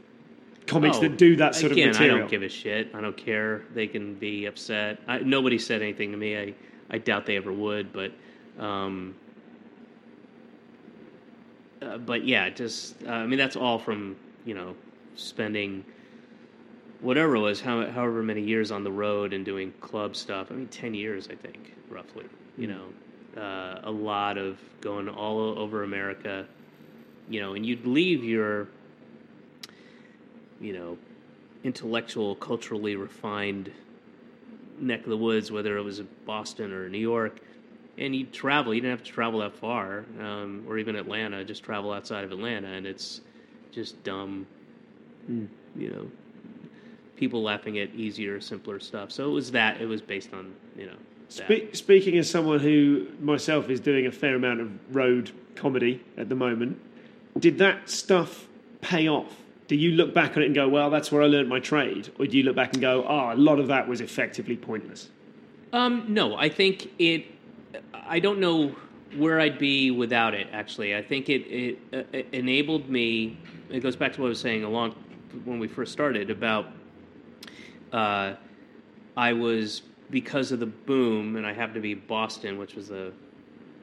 [0.67, 2.15] comics Oh, that do that sort again, of material?
[2.15, 2.89] I don't give a shit.
[2.93, 3.63] I don't care.
[3.73, 4.99] They can be upset.
[5.07, 6.37] I, nobody said anything to me.
[6.37, 6.53] I,
[6.89, 7.91] I doubt they ever would.
[7.93, 8.11] But,
[8.59, 9.15] um,
[11.81, 14.75] uh, but yeah, just uh, I mean that's all from you know
[15.15, 15.85] spending
[17.01, 20.47] whatever it was, how, however many years on the road and doing club stuff.
[20.49, 22.25] I mean, ten years, I think, roughly.
[22.57, 26.45] You know, uh, a lot of going all over America.
[27.29, 28.67] You know, and you'd leave your
[30.65, 30.97] you know,
[31.63, 33.71] intellectual, culturally refined
[34.79, 37.39] neck of the woods, whether it was Boston or New York,
[37.97, 38.73] and you travel.
[38.73, 41.45] You didn't have to travel that far, um, or even Atlanta.
[41.45, 43.21] Just travel outside of Atlanta, and it's
[43.71, 44.47] just dumb.
[45.27, 46.11] You know,
[47.15, 49.11] people laughing at easier, simpler stuff.
[49.11, 49.79] So it was that.
[49.79, 50.97] It was based on you know.
[51.27, 56.29] Spe- speaking as someone who myself is doing a fair amount of road comedy at
[56.29, 56.79] the moment,
[57.39, 58.47] did that stuff
[58.81, 59.44] pay off?
[59.67, 62.09] Do you look back on it and go, "Well, that's where I learned my trade,"
[62.19, 65.09] or do you look back and go, "Oh, a lot of that was effectively pointless"?
[65.73, 67.25] Um, no, I think it.
[67.93, 68.75] I don't know
[69.17, 70.47] where I'd be without it.
[70.51, 73.37] Actually, I think it it, uh, it enabled me.
[73.69, 74.95] It goes back to what I was saying along
[75.45, 76.67] when we first started about.
[77.91, 78.35] Uh,
[79.17, 83.11] I was because of the boom, and I happened to be Boston, which was a,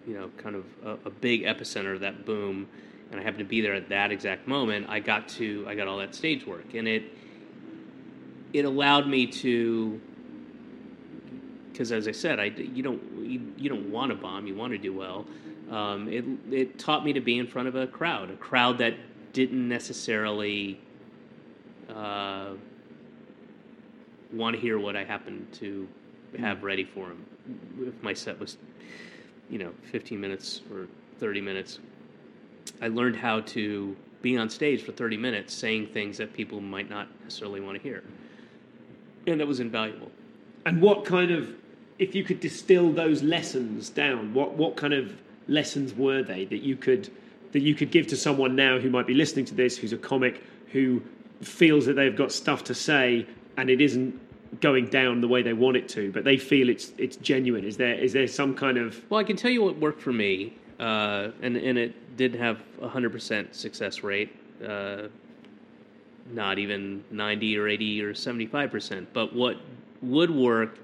[0.07, 2.69] you know, kind of a, a big epicenter of that boom,
[3.13, 4.87] and I happened to be there at that exact moment.
[4.89, 7.05] I got to I got all that stage work, and it
[8.53, 10.01] it allowed me to
[11.71, 14.73] because as I said, I you don't you, you don't want to bomb, you want
[14.73, 15.27] to do well.
[15.71, 18.95] Um, it it taught me to be in front of a crowd, a crowd that
[19.33, 20.81] didn't necessarily
[21.89, 22.51] uh,
[24.33, 25.89] want to hear what I happened to
[26.39, 27.27] have ready for them.
[27.81, 28.57] If my set was,
[29.51, 30.89] you know, 15 minutes or
[31.19, 31.79] 30 minutes,
[32.83, 36.91] I learned how to be on stage for 30 minutes saying things that people might
[36.91, 38.03] not necessarily want to hear.
[39.27, 40.11] And that was invaluable.
[40.67, 41.55] And what kind of,
[41.99, 45.17] if you could distill those lessons down, what what kind of
[45.49, 47.11] lessons were they that you could
[47.53, 49.99] that you could give to someone now who might be listening to this, who's a
[49.99, 51.03] comic, who
[51.41, 53.27] feels that they've got stuff to say
[53.57, 54.19] and it isn't
[54.61, 57.65] going down the way they want it to, but they feel it's it's genuine.
[57.65, 60.13] Is there is there some kind of Well, I can tell you what worked for
[60.13, 64.35] me, uh, and and it did have a hundred percent success rate,
[64.67, 65.05] uh,
[66.33, 69.09] not even ninety or eighty or seventy five percent.
[69.13, 69.59] But what
[70.03, 70.81] would work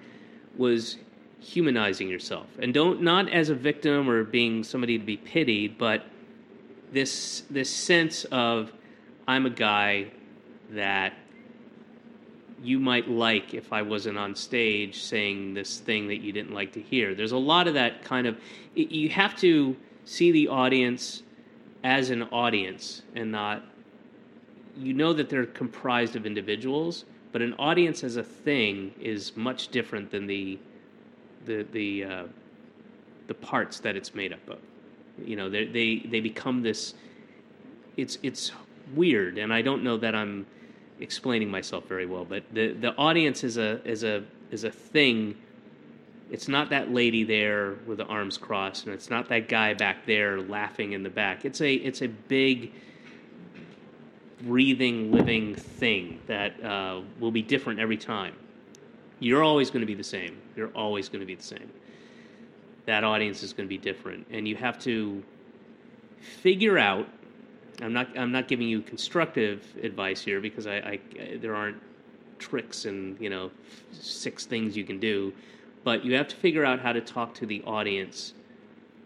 [0.57, 0.99] was
[1.41, 6.05] humanizing yourself, and don't not as a victim or being somebody to be pitied, but
[6.93, 8.73] this this sense of
[9.27, 10.13] I'm a guy
[10.71, 11.13] that
[12.63, 16.73] you might like if I wasn't on stage saying this thing that you didn't like
[16.75, 17.17] to hear.
[17.17, 18.39] There's a lot of that kind of.
[18.77, 19.77] You have to
[20.09, 21.23] see the audience
[21.85, 23.63] as an audience and not.
[24.77, 29.69] You know that they're comprised of individuals, but an audience as a thing is much
[29.69, 30.59] different than the,
[31.45, 32.25] the the uh,
[33.27, 34.59] the parts that it's made up of.
[35.25, 36.95] You know, they they they become this.
[37.97, 38.53] It's it's
[38.95, 40.47] weird, and I don't know that I'm
[41.01, 45.37] explaining myself very well, but the the audience is a is a is a thing.
[46.31, 50.05] It's not that lady there with the arms crossed, and it's not that guy back
[50.05, 51.45] there laughing in the back.
[51.45, 52.73] It's a it's a big,
[54.43, 58.35] breathing, living thing that uh, will be different every time.
[59.21, 60.37] You're always going to be the same.
[60.55, 61.71] You're always going to be the same.
[62.87, 65.23] That audience is going to be different, and you have to
[66.21, 67.09] figure out
[67.81, 71.01] I'm not I'm not giving you constructive advice here because I, I,
[71.41, 71.81] there aren't
[72.39, 73.51] tricks and you know
[73.93, 75.33] six things you can do,
[75.89, 78.35] but you have to figure out how to talk to the audience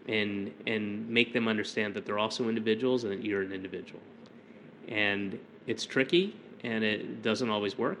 [0.09, 4.01] and and make them understand that they're also individuals and that you're an individual.
[4.89, 7.99] And it's tricky and it doesn't always work,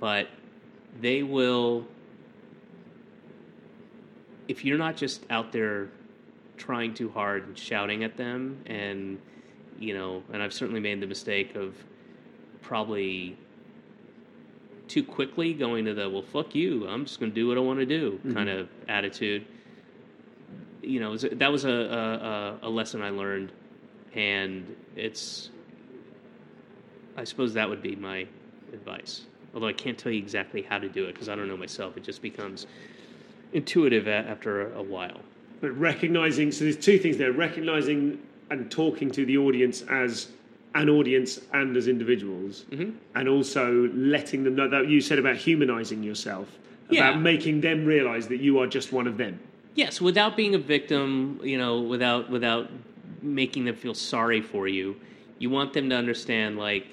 [0.00, 0.28] but
[1.02, 1.86] they will
[4.48, 5.90] if you're not just out there
[6.56, 9.20] trying too hard and shouting at them and
[9.78, 11.74] you know, and I've certainly made the mistake of
[12.62, 13.36] probably
[14.88, 17.60] too quickly going to the well, fuck you, I'm just going to do what I
[17.60, 18.34] want to do mm-hmm.
[18.34, 19.46] kind of attitude.
[20.82, 23.52] You know, that was a, a, a lesson I learned,
[24.14, 25.50] and it's.
[27.16, 28.26] I suppose that would be my
[28.72, 29.22] advice.
[29.54, 31.96] Although I can't tell you exactly how to do it because I don't know myself.
[31.96, 32.66] It just becomes
[33.52, 35.20] intuitive after a while.
[35.60, 38.20] But recognizing, so there's two things there: recognizing
[38.50, 40.28] and talking to the audience as
[40.74, 42.90] an audience and as individuals, mm-hmm.
[43.14, 46.48] and also letting them know that you said about humanizing yourself,
[46.90, 47.08] yeah.
[47.08, 49.38] about making them realize that you are just one of them.
[49.74, 52.70] Yes, without being a victim, you know, without without
[53.22, 54.96] making them feel sorry for you.
[55.38, 56.86] You want them to understand, like,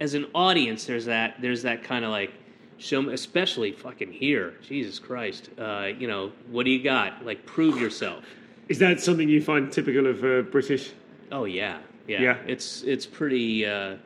[0.00, 2.32] as an audience, there's that there's that kind of like
[2.78, 7.24] show me, especially fucking here, Jesus Christ, uh, you know, what do you got?
[7.24, 8.24] Like, prove yourself.
[8.68, 10.92] Is that something you find typical of uh, British?
[11.30, 11.78] Oh yeah,
[12.08, 12.20] yeah.
[12.20, 12.36] Yeah.
[12.46, 13.66] It's it's pretty.
[13.66, 13.96] Uh,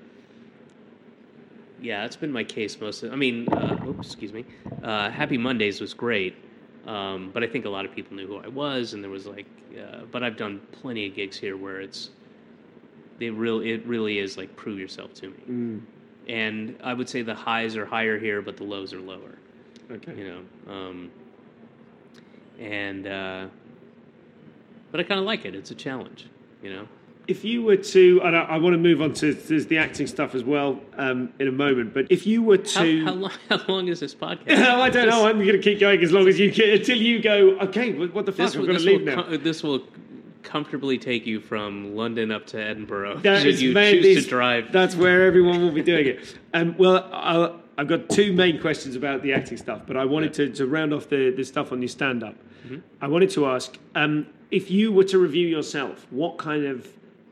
[1.81, 3.03] yeah, it's been my case most.
[3.03, 4.45] Of, I mean, uh, oops, excuse me.
[4.83, 6.37] Uh, Happy Mondays was great,
[6.87, 9.27] um, but I think a lot of people knew who I was, and there was
[9.27, 9.47] like.
[9.73, 12.11] Uh, but I've done plenty of gigs here where it's.
[13.19, 15.81] They real it really is like prove yourself to me, mm.
[16.29, 19.39] and I would say the highs are higher here, but the lows are lower.
[19.91, 20.15] Okay.
[20.17, 21.11] You know, um,
[22.59, 23.47] and uh,
[24.91, 25.55] but I kind of like it.
[25.55, 26.27] It's a challenge,
[26.63, 26.89] you know.
[27.29, 30.35] If you were to, and I, I want to move on to the acting stuff
[30.35, 33.61] as well um, in a moment, but if you were to, how, how, long, how
[33.69, 34.51] long, is this podcast?
[34.59, 35.27] I don't know.
[35.27, 37.59] I'm going to keep going as long as you can until you go.
[37.61, 38.47] Okay, what the fuck?
[38.47, 39.23] This, I'm going to leave now.
[39.23, 39.83] Com- this will
[40.43, 43.19] comfortably take you from London up to Edinburgh.
[43.19, 44.73] That should you choose to drive?
[44.73, 46.39] That's where everyone will be doing it.
[46.53, 50.35] Um, well, I'll, I've got two main questions about the acting stuff, but I wanted
[50.35, 52.35] to, to round off the, the stuff on your stand up.
[53.01, 56.89] I wanted to ask um, if you were to review yourself, what kind of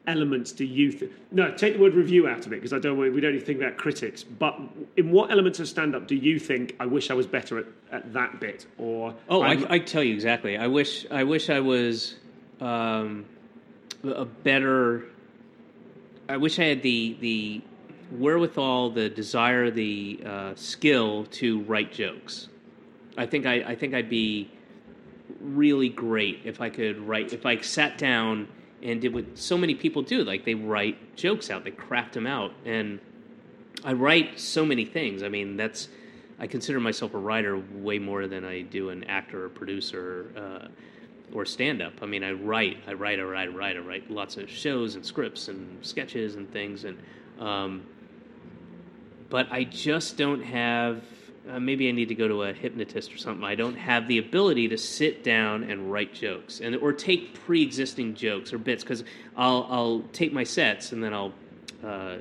[0.07, 1.13] elements do you think?
[1.31, 2.99] No, take the word review out of it because I don't.
[2.99, 4.23] We don't to think about critics.
[4.23, 4.59] But
[4.97, 7.67] in what elements of stand up do you think I wish I was better at,
[7.93, 8.67] at that bit?
[8.79, 10.57] Or Oh, I, I tell you exactly.
[10.57, 12.17] I wish I wish I was
[12.61, 13.25] um,
[14.05, 15.05] a better.
[16.29, 17.63] I wish I had the the
[18.13, 22.49] wherewithal, the desire, the uh, skill to write jokes.
[23.17, 24.51] I think I, I think I'd be
[25.41, 27.33] really great if I could write.
[27.33, 28.49] If I sat down
[28.83, 32.27] and did what so many people do, like they write jokes out, they craft them
[32.27, 33.01] out, and
[33.85, 35.23] I write so many things.
[35.23, 35.89] I mean, that's
[36.39, 40.69] I consider myself a writer way more than I do an actor or producer uh,
[41.35, 41.93] or stand up.
[42.01, 44.95] I mean, I write, I write, I write, I write, I write lots of shows
[44.95, 46.99] and scripts and sketches and things, and
[47.39, 47.83] um,
[49.29, 51.03] but I just don't have.
[51.49, 53.45] Uh, maybe I need to go to a hypnotist or something.
[53.45, 58.15] I don't have the ability to sit down and write jokes and or take pre-existing
[58.15, 59.05] jokes or bits because
[59.37, 61.33] I'll I'll take my sets and then I'll
[61.83, 62.17] uh,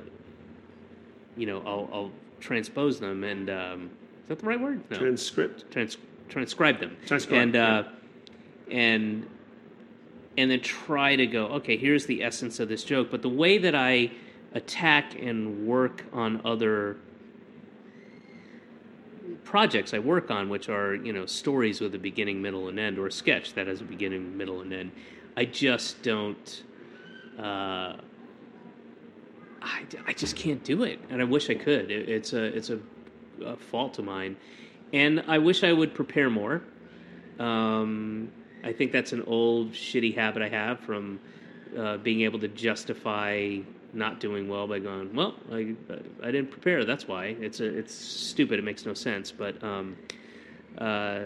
[1.36, 2.10] you know I'll, I'll
[2.40, 3.90] transpose them and um,
[4.22, 4.82] is that the right word?
[4.90, 5.70] No, transcript.
[5.70, 5.98] Trans-
[6.30, 7.84] transcribe them Transcribe, and uh,
[8.70, 9.28] and
[10.38, 13.58] and then try to go okay here's the essence of this joke but the way
[13.58, 14.10] that i
[14.54, 16.96] attack and work on other
[19.44, 22.98] projects i work on which are you know stories with a beginning middle and end
[22.98, 24.92] or a sketch that has a beginning middle and end
[25.36, 26.62] i just don't
[27.38, 27.96] uh,
[29.62, 31.90] I, I just can't do it, and I wish I could.
[31.90, 32.78] It, it's a it's a,
[33.44, 34.36] a fault of mine,
[34.92, 36.62] and I wish I would prepare more.
[37.38, 38.30] Um,
[38.64, 41.20] I think that's an old shitty habit I have from
[41.78, 43.58] uh, being able to justify
[43.92, 45.74] not doing well by going, well, I,
[46.22, 46.84] I didn't prepare.
[46.84, 48.58] That's why it's a, it's stupid.
[48.58, 49.30] It makes no sense.
[49.32, 49.96] But um,
[50.78, 51.20] uh,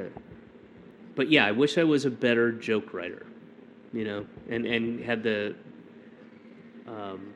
[1.14, 3.26] but yeah, I wish I was a better joke writer,
[3.92, 5.54] you know, and and had the
[6.86, 7.32] um,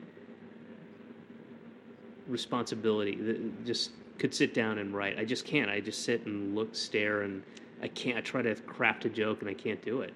[2.27, 3.15] responsibility.
[3.15, 5.17] that Just could sit down and write.
[5.17, 5.69] I just can't.
[5.69, 7.43] I just sit and look, stare, and
[7.81, 8.17] I can't.
[8.17, 10.13] I try to craft a joke and I can't do it.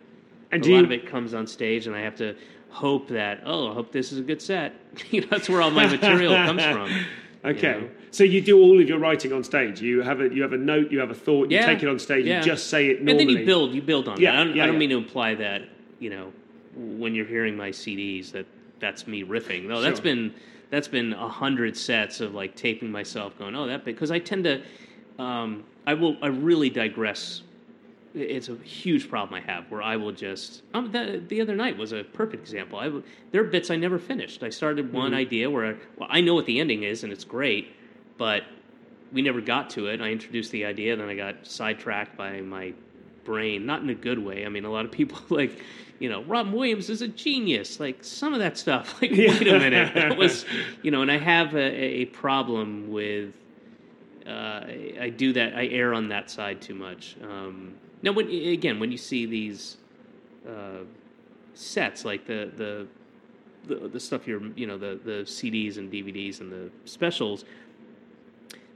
[0.52, 2.36] And a lot you- of it comes on stage, and I have to
[2.74, 4.74] hope that oh, I hope this is a good set.
[5.12, 6.90] you know, that's where all my material comes from.
[6.92, 7.04] you
[7.46, 7.90] Okay, know?
[8.12, 9.82] so you do all of your writing on stage.
[9.82, 11.90] You have a you have a note, you have a thought, you Yeah, take it
[11.90, 12.40] on stage, yeah.
[12.40, 13.12] you just say it normally.
[13.24, 14.40] And then you build, you build on Yeah, that.
[14.40, 15.64] I don't, yeah, I don't mean to imply that
[16.00, 16.32] you know
[16.76, 18.46] when you're hearing my CDs that
[18.80, 19.66] that's me riffing.
[19.68, 20.34] No, that's been
[20.70, 24.20] that's been a hundred sets of like taping myself, going, oh, that bit because I
[24.20, 24.62] tend to,
[25.20, 27.44] um, I will, I really digress.
[28.16, 30.62] It's a huge problem I have where I will just.
[30.74, 32.78] Um, the, the other night was a perfect example.
[32.80, 32.90] I
[33.32, 34.44] there are bits I never finished.
[34.44, 35.16] I started one Mm-hmm.
[35.16, 37.72] idea where I, well, I know what the ending is and it's great,
[38.18, 38.44] but
[39.12, 40.00] we never got to it.
[40.02, 42.74] I introduced the idea, then I got sidetracked by my
[43.26, 44.46] brain, not in a good way.
[44.46, 45.60] I mean, a lot of people like,
[46.00, 47.80] you know, Robin Williams is a genius.
[47.80, 48.96] Like some of that stuff.
[49.02, 50.46] Like, wait a minute, that was,
[50.84, 51.60] you know, and I have a,
[52.02, 53.34] a problem with.
[54.26, 55.54] Uh, I I do that.
[55.56, 57.18] I err on that side too much.
[57.22, 57.74] Um,
[58.04, 59.78] now, when again, when you see these
[60.48, 60.84] uh,
[61.56, 62.88] sets, like the the
[63.66, 67.46] the, the stuff you're, you know, the the CDs and DVDs and the specials,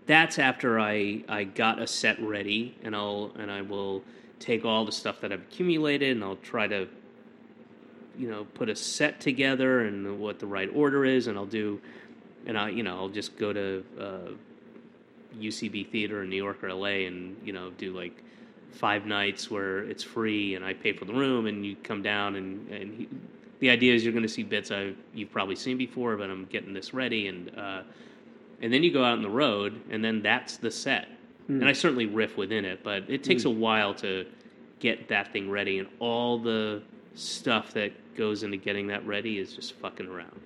[0.06, 4.02] that's after I I got a set ready, and I'll and I will
[4.40, 6.88] take all the stuff that I've accumulated, and I'll try to,
[8.18, 11.82] you know, put a set together and what the right order is, and I'll do,
[12.46, 14.32] and I you know I'll just go to uh,
[15.38, 18.24] UCB theater in New York or LA, and you know do like
[18.72, 22.36] five nights where it's free, and I pay for the room, and you come down,
[22.36, 23.09] and and he,
[23.59, 26.45] the idea is you're going to see bits I you've probably seen before, but I'm
[26.45, 27.82] getting this ready, and uh,
[28.61, 31.07] and then you go out on the road, and then that's the set.
[31.49, 34.26] And I certainly riff within it, but it takes a while to
[34.80, 36.82] get that thing ready, and all the
[37.15, 40.41] stuff that goes into getting that ready is just fucking around,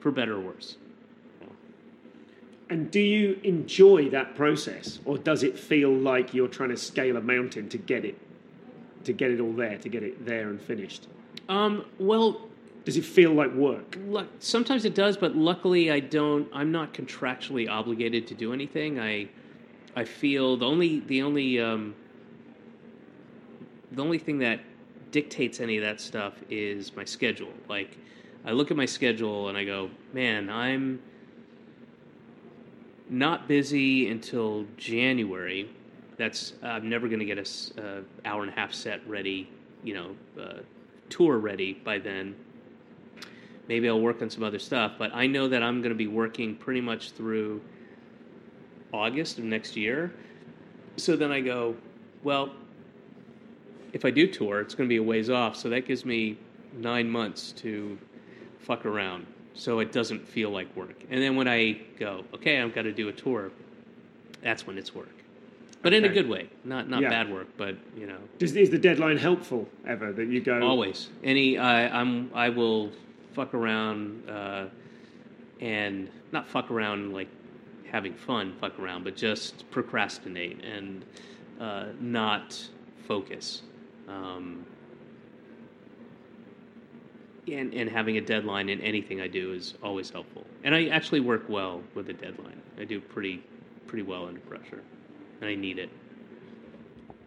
[0.00, 0.76] for better or worse.
[2.70, 7.16] And do you enjoy that process, or does it feel like you're trying to scale
[7.16, 8.18] a mountain to get it,
[9.04, 11.08] to get it all there, to get it there and finished?
[11.48, 12.42] Um, well,
[12.84, 13.98] Does it feel like work?
[14.38, 16.48] Sometimes it does, but luckily I don't.
[16.54, 18.98] I'm not contractually obligated to do anything.
[18.98, 19.28] I
[19.94, 21.94] I feel the only the only um,
[23.92, 24.60] the only thing that
[25.10, 27.52] dictates any of that stuff is my schedule.
[27.68, 27.98] Like
[28.44, 31.00] I look at my schedule and I go, man, I'm
[33.10, 35.70] not busy until January.
[36.16, 39.48] That's I'm never going to get a uh, hour and a half set ready,
[39.82, 40.58] you know, uh,
[41.08, 42.34] tour ready by then
[43.68, 44.92] maybe I'll work on some other stuff.
[44.98, 47.60] But I know that I'm going to be working pretty much through
[48.92, 50.12] August of next year.
[50.96, 51.76] So then I go,
[52.24, 52.50] well,
[53.92, 55.54] if I do tour, it's going to be a ways off.
[55.56, 56.38] So that gives me
[56.72, 57.98] nine months to
[58.58, 59.26] fuck around.
[59.58, 60.94] So it doesn't feel like work.
[61.10, 63.50] And then when I go, okay, I've got to do a tour,
[64.40, 65.08] that's when it's work.
[65.82, 67.10] But in a good way, not not Yeah.
[67.10, 70.60] bad work, but you know, Does, is the deadline helpful ever that you go?
[70.62, 71.58] always any.
[71.58, 72.90] I I'm I will
[73.32, 74.66] fuck around uh,
[75.60, 77.28] and not fuck around like
[77.90, 81.04] having fun, fuck around, but just procrastinate and
[81.60, 82.68] uh, not
[83.06, 83.62] focus.
[84.08, 84.64] Um,
[87.54, 90.46] and, and having a deadline in anything I do is always helpful.
[90.64, 92.60] And I actually work well with a deadline.
[92.78, 93.42] I do pretty
[93.86, 94.82] pretty well under pressure,
[95.40, 95.90] and I need it.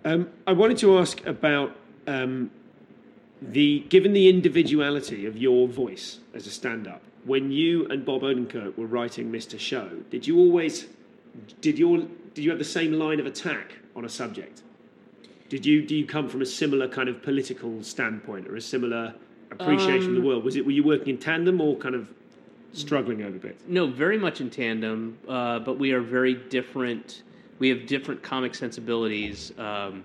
[0.06, 1.76] Um, I wanted to ask about
[2.08, 2.52] um,
[3.42, 7.02] the given the individuality of your voice as a stand-up.
[7.26, 9.60] When you and Bob Odenkirk were writing Mr.
[9.60, 10.88] Show, did you always
[11.62, 12.00] did your
[12.34, 14.64] did you have the same line of attack on a subject?
[15.50, 19.14] Did you do you come from a similar kind of political standpoint or a similar
[19.52, 20.44] appreciation of the world?
[20.44, 22.08] Was it were you working in tandem or kind of
[22.74, 23.64] struggling over bits?
[23.68, 27.24] No, very much in tandem, uh, but we are very different.
[27.60, 29.54] We have different comic sensibilities.
[29.58, 30.04] Um,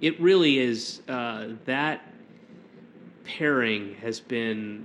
[0.00, 2.12] it really is uh, that
[3.24, 4.84] pairing has been,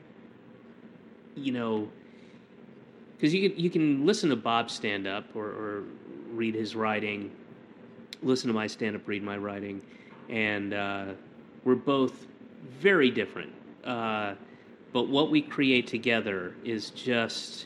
[1.35, 1.89] you know,
[3.17, 5.83] because you can, you can listen to Bob stand up or, or
[6.31, 7.31] read his writing,
[8.21, 9.81] listen to my stand up, read my writing,
[10.29, 11.05] and uh,
[11.65, 12.27] we're both
[12.79, 13.51] very different.
[13.89, 14.35] Uh,
[14.93, 17.65] but what we create together is just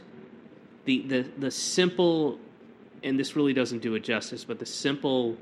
[0.85, 2.39] the, the, the simple,
[3.03, 5.35] and this really doesn't do it justice, but the simple,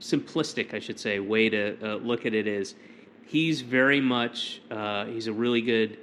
[0.00, 2.74] simplistic, I should say, way to uh, look at it is
[3.26, 5.98] he's very much, uh, he's a really good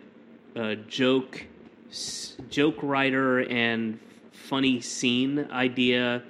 [0.55, 1.45] uh, joke,
[1.89, 3.99] s- joke writer and
[4.31, 6.23] funny scene idea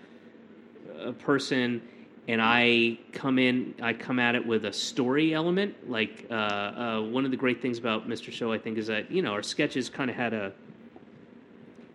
[0.99, 1.83] uh, person
[2.27, 5.89] and I come in, I come at it with a story element.
[5.89, 8.31] Like uh, uh, one of the great things about Mr.
[8.31, 10.53] Show, I think, is that you know our sketches kind of had a.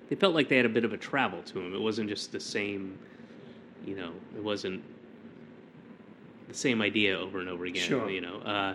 [0.09, 1.75] They felt like they had a bit of a travel to them.
[1.75, 2.99] It wasn't just the same,
[3.85, 4.13] you know.
[4.37, 4.83] It wasn't
[6.49, 7.83] the same idea over and over again.
[7.83, 8.11] Sure.
[8.11, 8.75] You know, uh,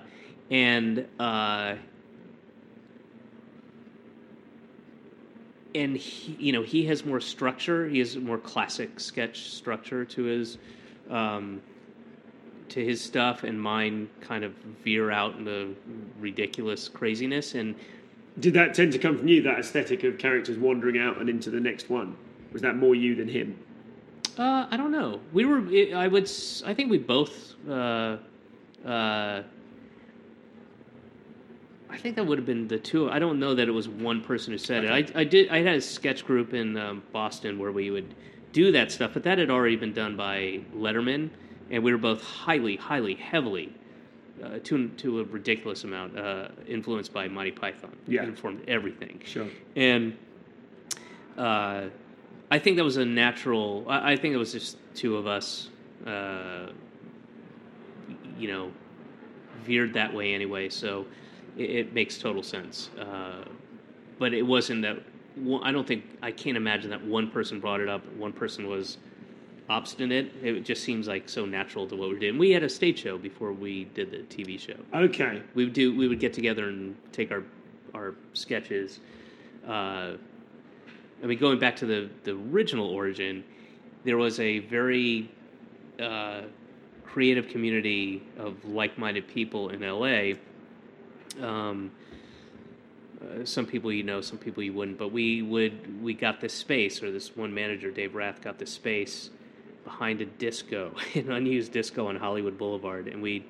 [0.49, 1.75] and uh,
[5.75, 7.89] and he, you know he has more structure.
[7.89, 10.57] He has more classic sketch structure to his
[11.11, 11.61] um,
[12.69, 14.53] to his stuff, and mine kind of
[14.83, 15.75] veer out into
[16.19, 17.53] ridiculous craziness.
[17.53, 17.75] And
[18.39, 19.41] Did that tend to come from you?
[19.41, 22.15] That aesthetic of characters wandering out and into the next one
[22.53, 23.57] was that more you than him?
[24.37, 25.19] uh, I don't know.
[25.33, 25.61] We were.
[25.95, 26.29] I would.
[26.65, 27.53] I think we both.
[27.69, 28.17] Uh,
[28.85, 29.43] uh,
[31.89, 33.09] I think that would have been the two.
[33.09, 34.91] I don't know that it was one person who said it.
[34.91, 35.49] I, I did.
[35.49, 38.15] I had a sketch group in um, Boston where we would
[38.51, 41.29] do that stuff, but that had already been done by Letterman,
[41.69, 43.73] and we were both highly, highly, heavily,
[44.43, 47.95] uh, to to a ridiculous amount, uh, influenced by Monty Python.
[48.07, 48.23] Yeah.
[48.23, 49.21] It informed everything.
[49.23, 49.47] Sure.
[49.75, 50.17] And
[51.37, 51.85] uh,
[52.49, 53.85] I think that was a natural.
[53.87, 55.69] I, I think it was just two of us,
[56.05, 56.67] uh,
[58.37, 58.71] you know,
[59.63, 60.69] veered that way anyway.
[60.69, 61.05] So
[61.57, 62.89] it, it makes total sense.
[62.99, 63.45] Uh,
[64.19, 64.97] but it wasn't that.
[65.63, 68.05] I don't think I can't imagine that one person brought it up.
[68.13, 68.97] One person was
[69.69, 70.33] obstinate.
[70.43, 72.37] It just seems like so natural to what we're doing.
[72.37, 75.41] We had a stage show before we did the TV show Okay.
[75.55, 77.43] we would do we would get together and take our
[77.93, 78.99] our sketches.
[79.67, 80.13] Uh,
[81.23, 83.43] I mean, going back to the the original origin,
[84.03, 85.31] there was a very
[86.01, 86.41] uh,
[87.05, 90.33] creative community of like-minded people in LA.
[91.45, 91.91] Um,
[93.21, 96.53] uh, some people you know, some people you wouldn't, but we would we got this
[96.53, 99.29] space, or this one manager, Dave Rath, got this space
[99.83, 103.45] behind a disco, an unused disco on Hollywood Boulevard, and we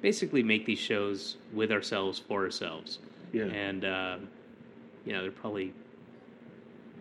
[0.00, 2.98] basically make these shows with ourselves for ourselves.
[3.32, 3.44] Yeah.
[3.44, 4.16] And uh,
[5.04, 5.72] you know, there are probably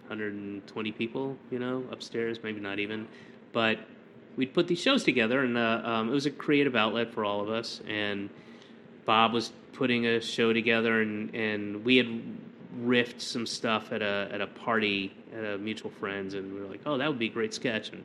[0.08, 3.08] 120 people, you know, upstairs, maybe not even,
[3.54, 3.80] but
[4.36, 7.42] we'd put these shows together, and uh, um, it was a creative outlet for all
[7.42, 7.82] of us.
[7.88, 8.30] And
[9.06, 12.08] Bob was putting a show together, and, and we had
[12.80, 16.68] riffed some stuff at a at a party at a mutual friends, and we were
[16.68, 18.04] like, "Oh, that would be a great sketch." And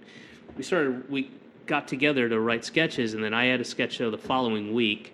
[0.56, 1.30] we started we
[1.66, 5.12] got together to write sketches, and then I had a sketch show the following week.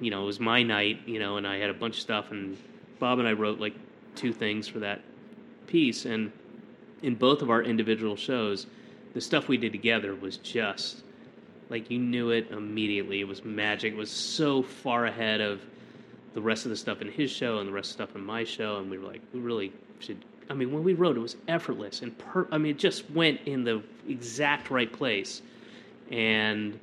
[0.00, 2.30] You know, it was my night, you know, and I had a bunch of stuff,
[2.30, 2.56] and
[2.98, 3.74] Bob and I wrote like
[4.14, 5.00] two things for that
[5.66, 6.32] piece, and
[7.02, 8.66] in both of our individual shows,
[9.14, 11.02] the stuff we did together was just
[11.70, 13.20] like you knew it immediately.
[13.20, 13.92] It was magic.
[13.92, 15.60] It was so far ahead of
[16.34, 18.24] the rest of the stuff in his show and the rest of the stuff in
[18.24, 21.20] my show, and we were like, we really should I mean, when we wrote, it
[21.20, 22.48] was effortless and per.
[22.50, 25.42] I mean, it just went in the exact right place,
[26.10, 26.78] and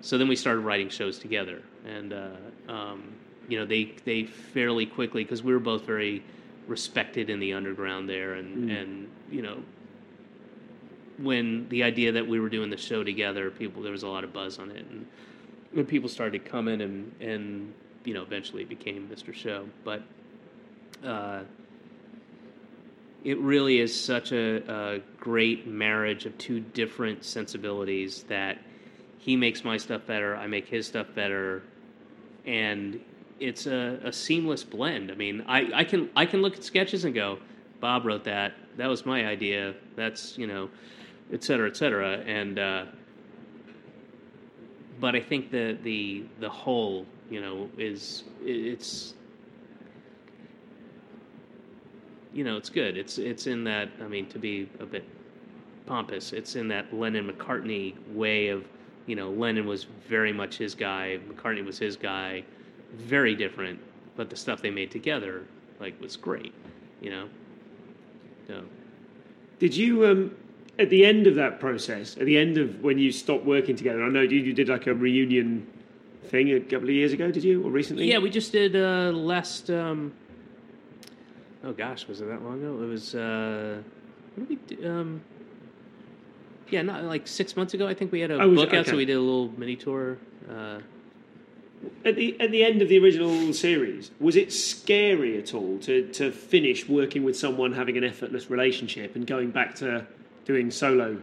[0.00, 2.28] so then we started writing shows together, and uh,
[2.68, 3.12] um,
[3.48, 6.22] you know, they they fairly quickly because we were both very
[6.66, 9.62] respected in the underground there, and and you know,
[11.18, 14.24] when the idea that we were doing the show together, people there was a lot
[14.24, 15.06] of buzz on it, and
[15.72, 19.34] when people started coming, and and you know, eventually it became Mr.
[19.34, 20.02] Show, but.
[21.04, 21.42] Uh,
[23.24, 28.58] it really is such a, a great marriage of two different sensibilities that
[29.18, 31.62] he makes my stuff better, I make his stuff better,
[32.46, 33.00] and
[33.40, 35.10] it's a, a seamless blend.
[35.10, 37.38] I mean, I, I can I can look at sketches and go,
[37.80, 38.54] Bob wrote that.
[38.76, 39.74] That was my idea.
[39.96, 40.70] That's you know,
[41.32, 42.18] et cetera, et cetera.
[42.26, 42.84] And uh,
[45.00, 49.14] but I think the the the whole you know is it's
[52.32, 52.96] you know it's good.
[52.96, 55.04] It's it's in that I mean to be a bit
[55.86, 56.32] pompous.
[56.32, 58.64] It's in that Lennon McCartney way of
[59.06, 62.44] you know Lennon was very much his guy, McCartney was his guy,
[62.94, 63.78] very different,
[64.16, 65.44] but the stuff they made together
[65.80, 66.52] like was great,
[67.00, 67.28] you know.
[68.46, 68.62] So
[69.58, 70.34] Did you, um,
[70.78, 74.02] at the end of that process, at the end of when you stopped working together?
[74.02, 75.66] I know you, you did like a reunion
[76.24, 77.30] thing a couple of years ago.
[77.30, 78.06] Did you, or recently?
[78.06, 79.70] yeah, we just did uh, last.
[79.70, 80.12] Um,
[81.64, 82.82] oh gosh, was it that long ago?
[82.82, 83.14] It was.
[83.14, 83.82] Uh,
[84.36, 84.88] what did we do?
[84.88, 85.20] Um,
[86.70, 87.86] yeah, not like six months ago.
[87.88, 88.90] I think we had a Oh, book out, Okay.
[88.90, 90.18] so we did a little mini tour.
[90.48, 90.78] Uh,
[92.04, 96.06] At the at the end of the original series, was it scary at all to
[96.12, 100.06] to finish working with someone having an effortless relationship and going back to
[100.48, 101.22] doing solo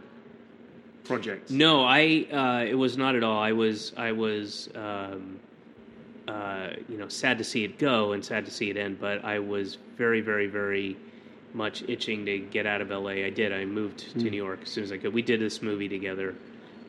[1.04, 1.50] projects?
[1.50, 2.26] No, I.
[2.32, 3.38] Uh, it was not at all.
[3.38, 3.92] I was.
[3.98, 4.70] I was.
[4.74, 5.40] Um,
[6.26, 8.98] uh, you know, sad to see it go and sad to see it end.
[8.98, 10.96] But I was very, very, very
[11.54, 13.10] much itching to get out of LA.
[13.10, 13.52] I did.
[13.52, 15.12] I moved to New York as soon as I could.
[15.12, 16.34] We did this movie together.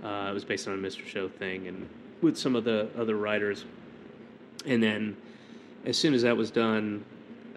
[0.03, 1.05] Uh, it was based on a Mr.
[1.05, 1.89] Show thing, and
[2.21, 3.65] with some of the other writers.
[4.65, 5.17] And then,
[5.85, 7.05] as soon as that was done,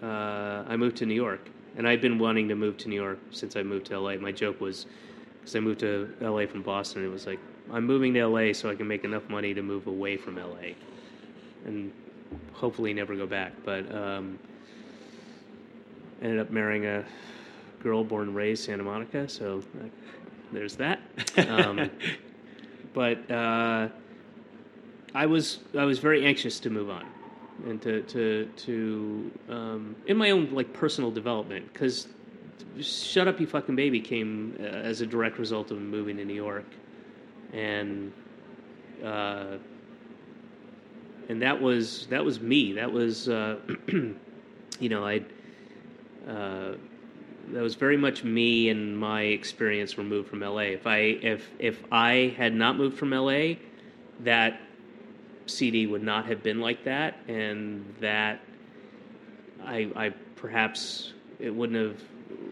[0.01, 1.49] uh, I moved to New York.
[1.77, 4.15] And I'd been wanting to move to New York since I moved to LA.
[4.15, 4.85] My joke was
[5.39, 7.03] because I moved to LA from Boston.
[7.03, 7.39] It was like
[7.71, 10.73] I'm moving to LA so I can make enough money to move away from LA,
[11.65, 11.91] and
[12.53, 13.53] hopefully never go back.
[13.63, 14.37] But um,
[16.21, 17.05] ended up marrying a
[17.81, 19.85] girl born and raised Santa Monica, so uh,
[20.51, 20.99] there's that.
[21.37, 21.89] Um,
[22.93, 23.87] but uh,
[25.15, 27.05] I was I was very anxious to move on
[27.67, 32.07] and to to to um, in my own like personal development because
[32.79, 36.33] Shut Up You Fucking Baby came uh, as a direct result of moving to New
[36.33, 36.65] York,
[37.53, 38.11] and
[39.03, 39.57] uh,
[41.29, 42.73] and that was that was me.
[42.73, 43.57] That was uh,
[44.79, 45.23] you know I
[46.27, 46.75] uh,
[47.49, 50.61] that was very much me and my experience removed from LA.
[50.61, 53.55] If I if if I had not moved from LA,
[54.21, 54.59] that
[55.51, 58.41] CD would not have been like that, and that
[59.63, 62.01] I, I perhaps it wouldn't have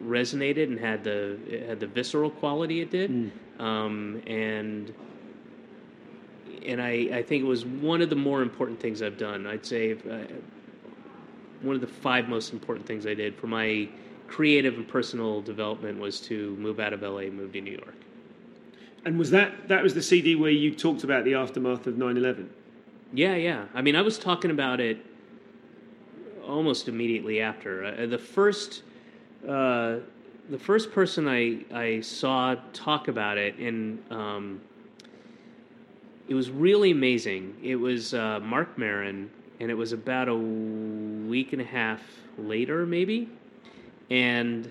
[0.04, 4.94] resonated and had the it had the visceral quality it did, um, and
[6.66, 9.48] and I, I think it was one of the more important things I've done.
[9.48, 10.18] I'd say uh,
[11.62, 13.88] one of the five most important things I did for my
[14.28, 17.96] creative and personal development was to move out of LA, and move to New York.
[19.06, 22.48] And was that that was the CD where you talked about the aftermath of 9/11?
[23.14, 23.66] Yeah, yeah.
[23.74, 25.04] I mean, I was talking about it
[26.46, 27.86] almost immediately after.
[27.86, 28.84] Uh, the first,
[29.48, 29.98] uh,
[30.50, 34.62] the first person I I saw talk about it, and um,
[36.28, 37.56] it was really amazing.
[37.64, 42.02] It was uh, Marc Maron, and it was about a week and a half
[42.38, 43.28] later, maybe,
[44.12, 44.70] and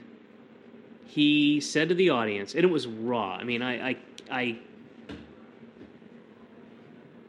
[1.06, 3.34] he said to the audience, and it was raw.
[3.34, 3.96] I mean, I I,
[4.30, 4.58] I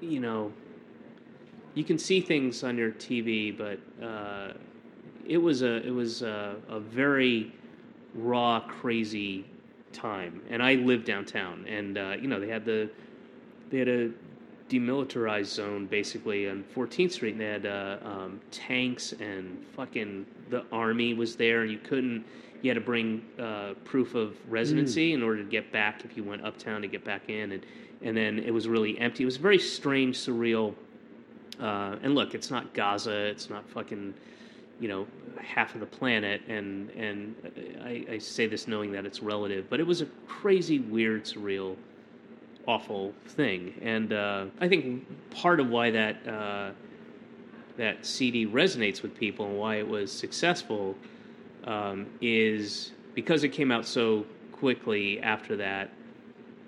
[0.02, 0.52] you know
[1.80, 4.52] you can see things on your TV, but uh,
[5.26, 7.54] it was a it was a, a very
[8.14, 9.46] raw, crazy
[9.94, 10.42] time.
[10.50, 12.90] And I lived downtown, and uh, you know they had the
[13.70, 14.10] they had a
[14.68, 20.66] demilitarized zone basically on 14th Street, and they had uh, um, tanks and fucking the
[20.74, 22.26] army was there, and you couldn't.
[22.62, 26.26] You had to bring uh, proof of residency in order to get back if you
[26.26, 27.66] went uptown to get back in, and
[28.02, 29.24] and then it was really empty.
[29.24, 30.76] It was very strange, surreal.
[31.60, 33.26] Uh, and look, it's not Gaza.
[33.28, 34.14] It's not fucking,
[34.80, 35.08] you know,
[35.42, 36.42] half of the planet.
[36.48, 37.36] And and
[37.84, 41.76] I, I say this knowing that it's relative, but it was a crazy, weird, surreal,
[42.68, 43.74] awful thing.
[43.82, 46.72] And uh, I think part of why that uh,
[47.78, 50.96] that CD resonates with people and why it was successful.
[51.66, 55.92] um, is because it came out so quickly after that,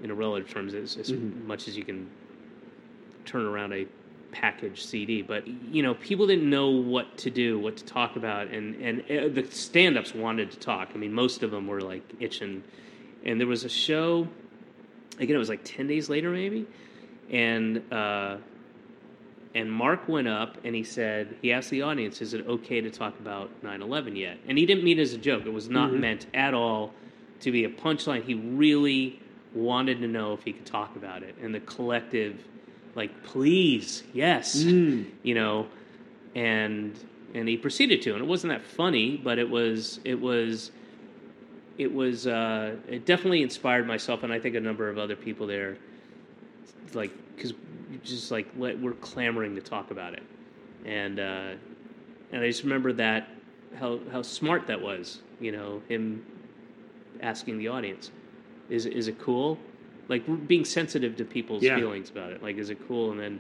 [0.04, 2.10] in a relative terms, as, as much as you can
[3.26, 3.86] turn around a
[4.32, 5.22] packaged CD.
[5.22, 9.02] But you know, people didn't know what to do, what to talk about, and and
[9.02, 10.90] uh, the stand-ups wanted to talk.
[10.94, 12.64] I mean, most of them were like itching.
[13.24, 14.28] And there was a show.
[15.20, 16.68] Again, it was like ten days later, maybe,
[17.30, 17.82] and.
[17.92, 18.38] Uh,
[19.54, 22.90] and Marc went up and he said, he asked the audience, is it okay to
[22.90, 24.38] talk about 9 11 yet?
[24.48, 25.46] And he didn't mean it as a joke.
[25.46, 26.94] It was not meant at all
[27.42, 28.24] to be a punchline.
[28.24, 29.20] He really
[29.54, 31.36] wanted to know if he could talk about it.
[31.42, 32.44] And the collective,
[32.96, 34.56] like, please, yes,
[35.24, 35.68] you know,
[36.36, 36.98] and
[37.34, 38.14] and he proceeded to.
[38.14, 40.72] And it wasn't that funny, but it was, it was,
[41.78, 45.48] it was, uh, it definitely inspired myself and I think a number of other people
[45.48, 45.78] there
[46.96, 47.54] like because
[48.04, 50.24] just like let, we're clamoring to talk about it,
[50.86, 51.52] and uh,
[52.32, 53.30] and I just remember that
[53.78, 55.22] how how smart that was.
[55.40, 56.26] You know, him
[57.22, 58.12] asking the audience,
[58.70, 59.58] "Is is it cool?"
[60.08, 61.78] Like being sensitive to people's Yeah.
[61.78, 62.42] feelings about it.
[62.44, 63.12] Like, is it cool?
[63.12, 63.40] And then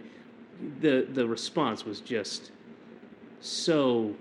[0.79, 2.51] the the response was just
[3.39, 4.15] so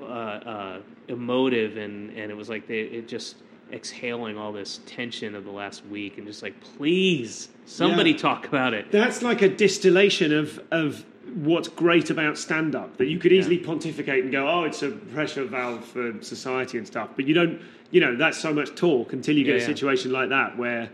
[0.00, 3.36] uh, uh, emotive, and and it was like they it just
[3.72, 8.16] exhaling all this tension of the last week, and just like, please, somebody Yeah.
[8.18, 8.90] talk about it.
[8.92, 11.04] That's like a distillation of of
[11.36, 14.90] what's great about stand up that you could easily pontificate and go, oh, it's a
[14.90, 17.10] pressure valve for society and stuff.
[17.14, 17.60] But you don't,
[17.90, 19.66] you know, that's so much talk until you get Yeah, a yeah.
[19.66, 20.90] situation like that where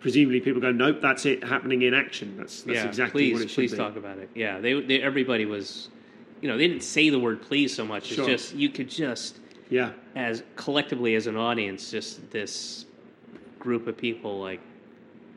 [0.00, 2.36] presumably people go, nope, that's it happening in action.
[2.36, 3.76] That's, that's yeah, exactly please, what it should please be.
[3.76, 4.30] talk about it.
[4.34, 5.88] Yeah, they, they everybody was,
[6.40, 8.06] you know, they didn't say the word please so much.
[8.06, 8.26] It's Sure.
[8.26, 9.38] just you could just
[9.70, 9.92] Yeah.
[10.16, 12.84] as collectively as an audience, just this
[13.60, 14.60] group of people like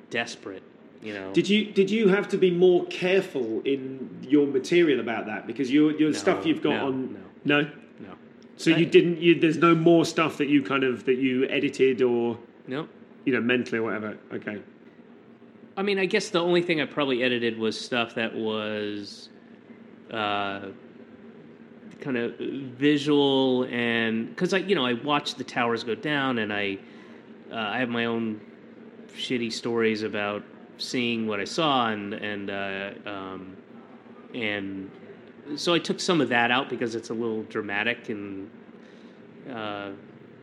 [0.09, 0.63] desperate,
[1.07, 1.31] you know.
[1.33, 5.47] Did you did you have to be more careful in your material about that?
[5.47, 7.13] Because your your No, stuff you've got no, on
[7.45, 7.61] no.
[7.61, 7.69] no?
[8.07, 8.13] No,
[8.57, 11.47] so I- you didn't you there's no more stuff that you kind of that you
[11.47, 12.37] edited or
[12.67, 12.87] no.
[13.25, 14.17] you know mentally or whatever?
[14.33, 14.61] Okay.
[15.77, 19.29] I mean, I guess the only thing I probably edited was stuff that was
[20.11, 20.61] uh,
[22.01, 26.51] kind of visual and because I, you know, I watched the towers go down, and
[26.51, 26.79] I,
[27.51, 28.41] uh, I have my own
[29.15, 30.43] shitty stories about
[30.77, 33.57] seeing what I saw, and and uh, um,
[34.33, 34.91] and
[35.55, 38.49] so I took some of that out because it's a little dramatic and
[39.49, 39.91] uh,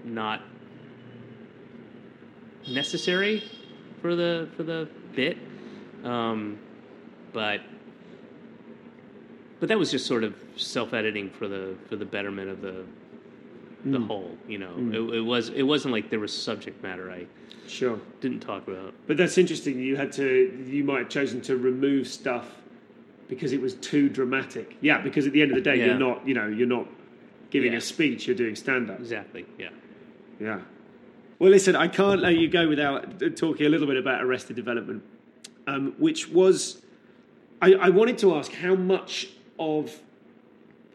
[0.04, 0.42] not
[2.68, 3.42] necessary
[4.00, 5.38] for the for the bit,
[6.02, 6.58] um,
[7.32, 7.60] but
[9.60, 12.84] but that was just sort of self editing for the for the betterment of the
[13.84, 14.36] the whole.
[14.48, 17.26] You know, it, it was it wasn't like there was subject matter I
[17.68, 18.92] sure didn't talk about.
[19.06, 22.46] but that's interesting you had to you might have chosen to remove stuff
[23.28, 25.86] because it was too dramatic yeah because at the end of the day Yeah.
[25.86, 26.86] you're not you know you're not
[27.50, 27.78] giving Yeah.
[27.78, 29.46] a speech you're doing stand up Exactly.
[29.58, 29.68] Yeah.
[30.40, 30.60] Yeah.
[31.38, 34.56] Well, listen, I can't let you go without uh, talking a little bit about Arrested
[34.56, 35.02] Development,
[35.66, 36.80] um, which was.
[37.60, 40.00] I, I wanted to ask how much of.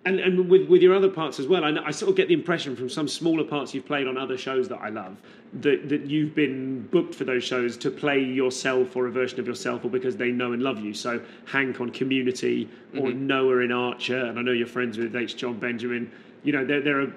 [0.06, 2.34] And, and with, with your other parts as well, I, I sort of get the
[2.34, 5.18] impression from some smaller parts you've played on other shows that I love
[5.54, 9.47] that, that you've been booked for those shows to play yourself or a version of
[9.47, 10.93] yourself or because they know and love you.
[10.93, 13.28] So Hank on Community or mm-hmm.
[13.28, 15.38] Noah in Archer, and I know you're friends with H.
[15.38, 16.12] Jon Benjamin.
[16.43, 17.14] You know, there, there are,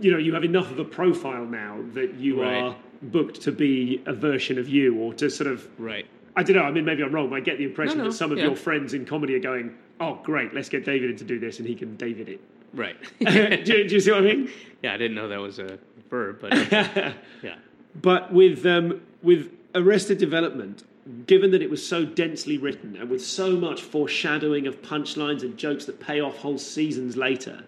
[0.00, 2.62] you know, you have enough of a profile now that you Right.
[2.62, 6.06] are booked to be a version of you or to sort of Right.
[6.36, 6.62] I don't know.
[6.62, 8.38] I mean, maybe I'm wrong, but I get the impression No, no, that some of
[8.38, 8.44] yeah.
[8.44, 11.58] your friends in comedy are going, "Oh, great, let's get David in to do this,
[11.58, 12.40] and he can David it."
[12.72, 12.96] Right.
[13.18, 14.50] do, you, do you see what I mean?
[14.82, 15.78] yeah, I didn't know that was a
[16.08, 17.14] verb, but okay.
[17.42, 17.56] yeah.
[18.00, 20.84] But with um, with Arrested Development,
[21.26, 25.56] given that it was so densely written and with so much foreshadowing of punchlines and
[25.56, 27.64] jokes that pay off whole seasons later,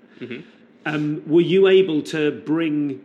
[0.87, 3.05] um, were you able to bring?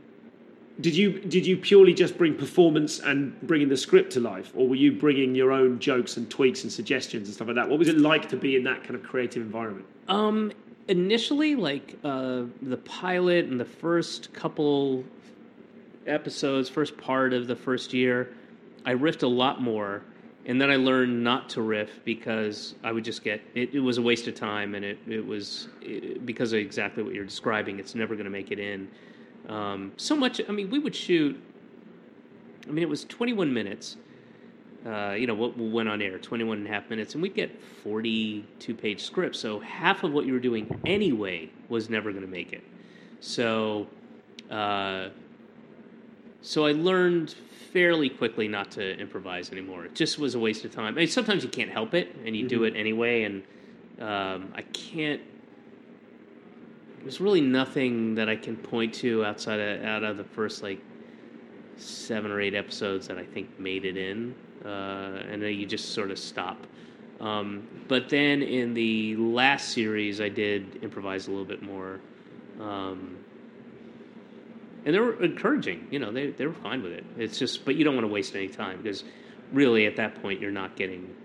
[0.80, 4.67] Did you did you purely just bring performance and bringing the script to life, or
[4.67, 7.67] were you bringing your own jokes and tweaks and suggestions and stuff like that?
[7.67, 9.88] What was it like to be in that kind of creative environment?
[10.07, 10.51] Um,
[10.88, 15.03] initially, like uh, the pilot and the first couple
[16.05, 18.34] episodes, first part of the first year,
[18.86, 20.03] I riffed a lot more,
[20.45, 23.73] and then I learned not to riff because I would just get it.
[23.73, 27.15] It was a waste of time, and it it was it, because of exactly what
[27.15, 27.80] you're describing.
[27.80, 28.88] It's never going to make it in.
[29.48, 30.41] Um, so much.
[30.48, 31.41] I mean, we would shoot.
[32.68, 33.98] I mean, it was 21 minutes.
[34.86, 37.62] Uh, you know, what went on air, 21 and a half minutes, and we'd get
[37.84, 39.39] 42 page scripts.
[39.39, 42.64] So half of what you were doing anyway was never going to make it.
[43.20, 43.88] So,
[44.50, 45.10] uh,
[46.41, 47.36] so I learned
[47.74, 49.86] fairly quickly not to improvise anymore.
[49.86, 50.93] It just was a waste of time.
[50.95, 53.24] I mean, sometimes you can't help it, and you do it anyway.
[53.24, 53.43] And
[54.00, 55.22] um, I can't.
[57.02, 60.82] There's really nothing that I can point to outside of out of the first like
[61.78, 64.36] seven or eight episodes that I think made it in,
[64.66, 66.66] uh, and then you just sort of stop.
[67.20, 72.00] Um, but then in the last series, I did improvise a little bit more,
[72.60, 73.18] um,
[74.86, 75.88] and they were encouraging.
[75.91, 77.06] You know, they they were fine with it.
[77.18, 79.04] It's just, but you don't want to waste any time because
[79.52, 81.16] really at that point you're not getting,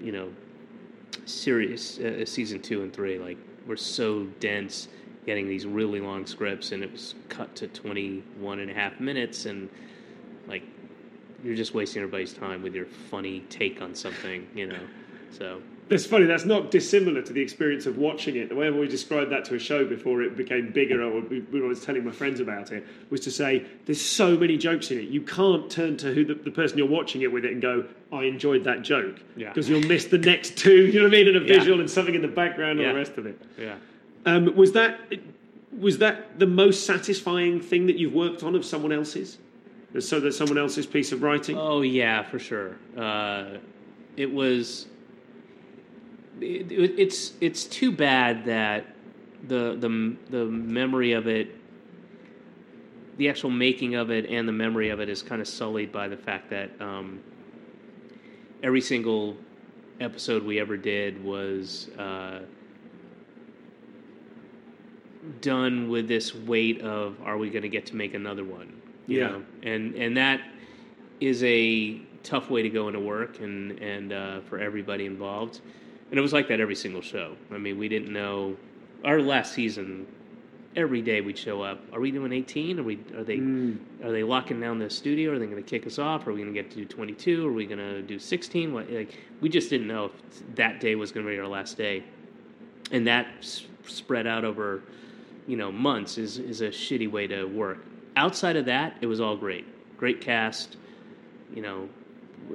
[0.00, 0.30] you know,
[1.24, 3.18] serious uh, season two and three.
[3.18, 4.88] Like we're so dense
[5.26, 9.46] getting these really long scripts and it was cut to 21 and a half minutes
[9.46, 9.68] and
[10.48, 10.62] like
[11.44, 14.80] you're just wasting everybody's time with your funny take on something you know
[15.36, 16.24] so That's funny.
[16.26, 18.48] That's not dissimilar to the experience of watching it.
[18.48, 21.62] The way I always described that to a show before it became bigger, or when
[21.62, 24.98] I was telling my friends about it, was to say there's so many jokes in
[24.98, 25.08] it.
[25.08, 27.84] You can't turn to who the, the person you're watching it with it and go,
[28.12, 29.48] "I enjoyed that joke," Yeah.
[29.48, 30.86] because you'll miss the next two.
[30.86, 31.28] You know what I mean?
[31.28, 31.58] And a Yeah.
[31.58, 33.38] visual and something in the background and the rest of it.
[33.58, 33.76] yeah
[34.24, 34.98] Um, was that
[35.78, 39.38] was that the most satisfying thing that you've worked on of someone else's?
[39.98, 41.56] So that someone else's piece of writing.
[41.58, 42.76] Oh yeah, for sure.
[42.96, 43.58] Uh,
[44.16, 44.86] it was.
[46.42, 48.86] It, it- it's it's too bad that
[49.48, 51.54] the the the memory of it,
[53.16, 56.08] the actual making of it, and the memory of it is kind of sullied by
[56.08, 57.20] the fact that um,
[58.62, 59.36] every single
[60.00, 61.88] episode we ever did was.
[61.98, 62.40] Uh,
[65.40, 68.72] done with this weight of are we going to get to make another one
[69.06, 69.28] you Yeah.
[69.28, 69.42] know?
[69.62, 70.40] and and that
[71.20, 75.60] is a tough way to go into work and and uh, for everybody involved
[76.12, 77.34] and it was like that every single show.
[77.50, 78.56] I mean we didn't know
[79.02, 80.06] our last season
[80.76, 81.80] every day we'd show up.
[81.90, 83.38] Are we doing 18 are we are they
[84.04, 85.32] are they locking down the studio?
[85.32, 86.26] Are they going to kick us off?
[86.26, 88.90] Are we going to get to do 22 are we going to do 16 what
[88.92, 92.04] like we just didn't know if that day was going to be our last day.
[92.90, 94.82] And that s- spread out over
[95.46, 97.78] you know months is is a shitty way to work.
[98.16, 99.64] Outside of that, it was all great.
[99.96, 100.76] Great cast.
[101.54, 101.88] You know,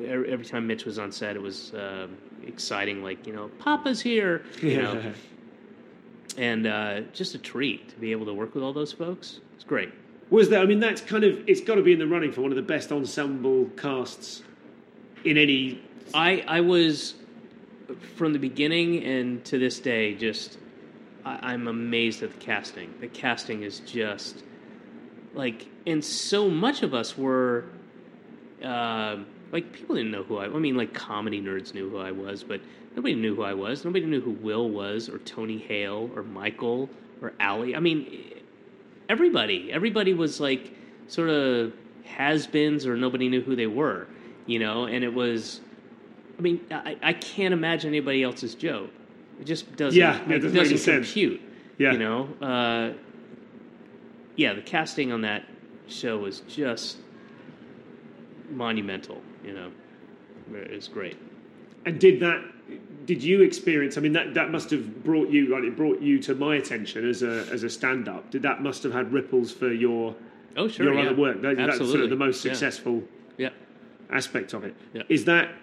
[0.06, 2.08] every, every time Mitch was on set, it was uh,
[2.46, 3.04] exciting.
[3.04, 4.44] Like you know, Papa's here.
[4.62, 5.14] You know,
[6.38, 9.40] and uh, just a treat to be able to work with all those folks.
[9.56, 9.90] It's great.
[10.30, 10.62] Was that?
[10.62, 12.58] I mean, that's kind of it's got to be in the running for one of
[12.58, 14.44] the best ensemble casts
[15.24, 15.82] in any.
[16.14, 17.16] I I was
[18.16, 20.58] from the beginning and to this day just
[21.26, 22.94] I, I'm amazed at the casting.
[23.00, 24.44] The casting is just
[25.34, 27.66] like, and so much of us were
[28.64, 29.18] uh,
[29.52, 30.46] like people didn't know who I.
[30.46, 32.62] I mean, like comedy nerds knew who I was, but
[32.96, 33.86] nobody knew who I was.
[33.86, 36.90] Nobody knew who Will was, or Tony Hale, or Michael,
[37.22, 37.76] or Allie.
[37.76, 38.34] I mean,
[39.10, 39.72] everybody.
[39.72, 40.74] Everybody was like
[41.08, 41.74] sort of
[42.06, 44.08] has-beens, or nobody knew who they were.
[44.46, 45.62] You know, and it was.
[46.38, 48.92] I mean, I, I can't imagine anybody else's joke.
[49.40, 50.00] It just doesn't.
[50.00, 51.08] Yeah, it doesn't doesn't sense.
[51.08, 51.42] compute.
[51.78, 51.94] Yeah.
[51.94, 52.30] You know.
[52.42, 52.94] Uh,
[54.36, 55.46] yeah, the casting on that
[55.88, 56.98] show was just
[58.50, 59.22] monumental.
[59.48, 59.72] You know,
[60.54, 61.18] it was great.
[61.86, 62.44] And did that?
[63.06, 63.98] Did you experience?
[63.98, 65.48] I mean, that that must have brought you.
[65.48, 68.30] Like, it brought you to my attention as a as a stand up.
[68.30, 70.16] Did that must have had ripples for your
[70.58, 70.86] Oh, sure.
[70.88, 71.06] your yeah.
[71.10, 71.42] other work?
[71.42, 72.04] That, that's sort Absolutely.
[72.06, 73.04] of the most successful
[73.38, 73.52] Yeah.
[74.10, 74.76] aspect of it.
[75.08, 75.26] Is Yeah.
[75.28, 75.56] that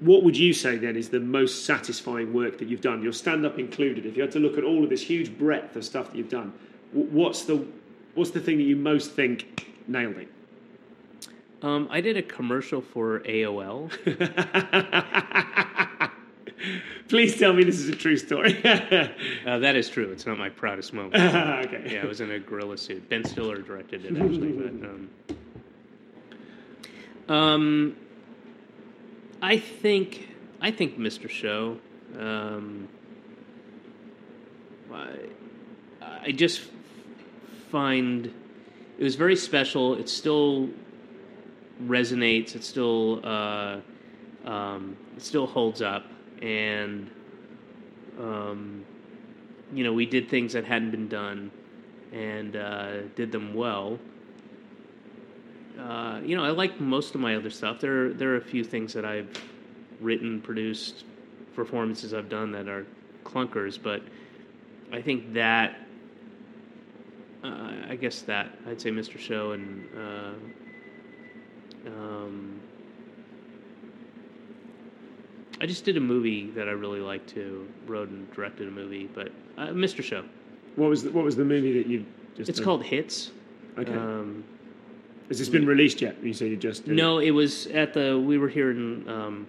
[0.00, 3.02] what would you say then is the most satisfying work that you've done?
[3.02, 4.04] Your stand up included.
[4.06, 6.28] If you had to look at all of this huge breadth of stuff that you've
[6.28, 6.52] done,
[6.92, 7.64] what's the
[8.14, 10.28] what's the thing that you most think nailed it?
[11.62, 13.90] Um, I did a commercial for AOL.
[17.08, 18.60] Please tell me this is a true story.
[19.46, 20.12] Uh, that is true.
[20.12, 21.14] It's not my proudest moment.
[21.16, 21.94] okay.
[21.94, 23.08] yeah, I was in a gorilla suit.
[23.08, 25.10] Ben Stiller directed it actually, but um,
[27.34, 27.96] um,
[29.40, 30.28] I think
[30.60, 31.28] I think Mr.
[31.28, 31.78] Show.
[32.18, 32.88] Um,
[34.92, 35.08] I,
[36.02, 36.60] I just
[37.70, 38.26] find
[38.98, 39.94] it was very special.
[39.94, 40.68] It's still
[41.86, 42.54] resonates.
[42.54, 43.80] It still uh,
[44.44, 46.04] um, it still holds up,
[46.42, 47.10] and
[48.18, 48.84] um,
[49.72, 51.50] you know we did things that hadn't been done,
[52.12, 53.98] and uh, did them well.
[55.78, 57.80] Uh, you know, I like most of my other stuff.
[57.80, 59.30] There, there are a few things that I've
[60.00, 61.04] written, produced,
[61.54, 62.86] performances I've done that are
[63.24, 64.02] clunkers, but
[64.92, 65.78] I think that,
[67.42, 69.18] uh, I guess that I'd say Mr.
[69.18, 70.32] Show and uh,
[71.86, 72.60] um,
[75.60, 79.08] I just did a movie that I really liked to Wrote and directed a movie,
[79.12, 80.02] but uh, Mr.
[80.02, 80.24] Show.
[80.76, 82.06] What was the, what was the movie that you
[82.36, 82.48] just?
[82.48, 82.64] It's done?
[82.64, 83.30] called Hits.
[83.78, 83.92] Okay.
[83.92, 84.44] Um,
[85.28, 86.22] Has this been released yet?
[86.22, 88.18] You say you just did no, it was at the.
[88.18, 89.46] We were here in um,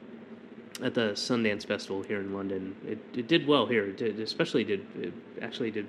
[0.82, 2.75] at the Sundance Festival here in London.
[2.88, 3.86] It, it did well here.
[3.86, 5.88] It did, especially did it actually did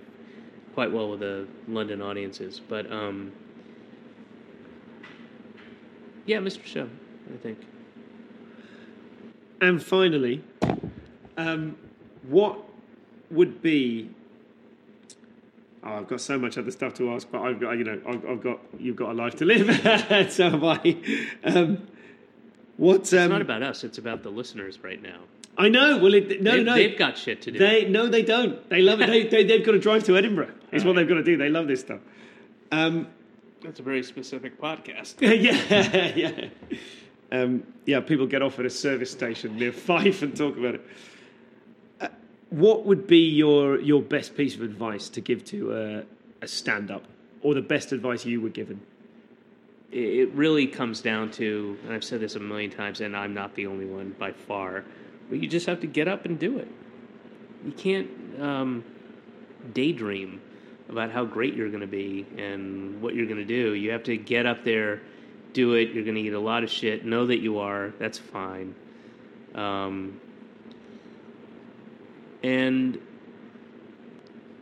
[0.74, 2.60] quite well with the London audiences.
[2.60, 3.32] But um,
[6.26, 6.64] yeah, Mr.
[6.64, 6.88] Show,
[7.32, 7.58] I think.
[9.60, 10.42] And finally,
[11.36, 11.76] um,
[12.28, 12.58] what
[13.30, 14.10] would be?
[15.84, 18.24] Oh, I've got so much other stuff to ask, but I've got you know I've,
[18.26, 19.66] I've got you've got a life to live,
[20.32, 20.96] so have I.
[21.44, 21.86] Um,
[22.76, 22.96] what?
[22.96, 25.20] Um, It's not about us; it's about the listeners right now.
[25.58, 25.98] I know.
[25.98, 27.58] Well, it, no, they've, no, they've got shit to do.
[27.58, 28.68] They no, they don't.
[28.68, 29.08] They love it.
[29.08, 30.50] They, they they've got to drive to Edinburgh.
[30.72, 31.36] Is what they've got to do.
[31.36, 32.00] They love this stuff.
[32.70, 33.08] Um,
[33.62, 35.14] That's a very specific podcast.
[35.20, 36.48] yeah, yeah.
[37.30, 40.86] Um, yeah, people get off at a service station near Fife and talk about it.
[42.00, 42.08] Uh,
[42.50, 46.02] what would be your your best piece of advice to give to uh,
[46.42, 47.04] a stand up,
[47.42, 48.80] or the best advice you were given?
[49.92, 53.34] it it really comes down to, and I've said this a million times, and I'm
[53.34, 54.84] not the only one by far,
[55.28, 56.68] but you just have to get up and do it.
[57.64, 58.10] You can't
[58.40, 58.84] um,
[59.72, 60.40] daydream
[60.88, 63.74] about how great you're going to be and what you're going to do.
[63.74, 65.00] You have to get up there,
[65.52, 65.90] do it.
[65.90, 67.04] You're going to eat a lot of shit.
[67.04, 67.92] Know that you are.
[67.98, 68.74] That's fine.
[69.54, 70.20] Um,
[72.42, 72.98] and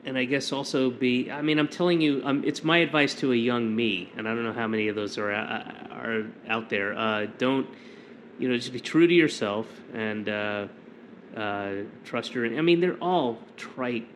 [0.05, 1.31] and I guess also be.
[1.31, 4.35] I mean, I'm telling you, um, it's my advice to a young me, and I
[4.35, 6.97] don't know how many of those are uh, are out there.
[6.97, 7.69] Uh, don't
[8.39, 8.57] you know?
[8.57, 10.69] Just be true to yourself and uh,
[11.37, 11.73] uh,
[12.05, 12.47] trust your.
[12.47, 14.09] I mean, they're all trite,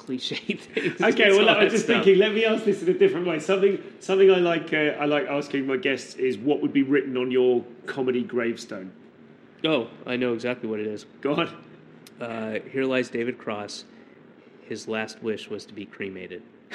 [0.00, 1.00] cliche things.
[1.00, 2.04] Okay, well, I was just stuff.
[2.04, 2.18] thinking.
[2.18, 3.38] Let me ask this in a different way.
[3.38, 4.72] Something, something I like.
[4.72, 8.92] Uh, I like asking my guests is what would be written on your comedy gravestone.
[9.64, 11.04] Oh, I know exactly what it is.
[11.20, 11.54] Go on.
[12.20, 13.84] Uh, here lies David Cross.
[14.62, 16.42] His last wish was to be cremated.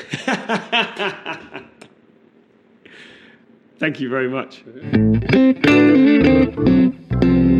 [3.78, 4.64] Thank you very much.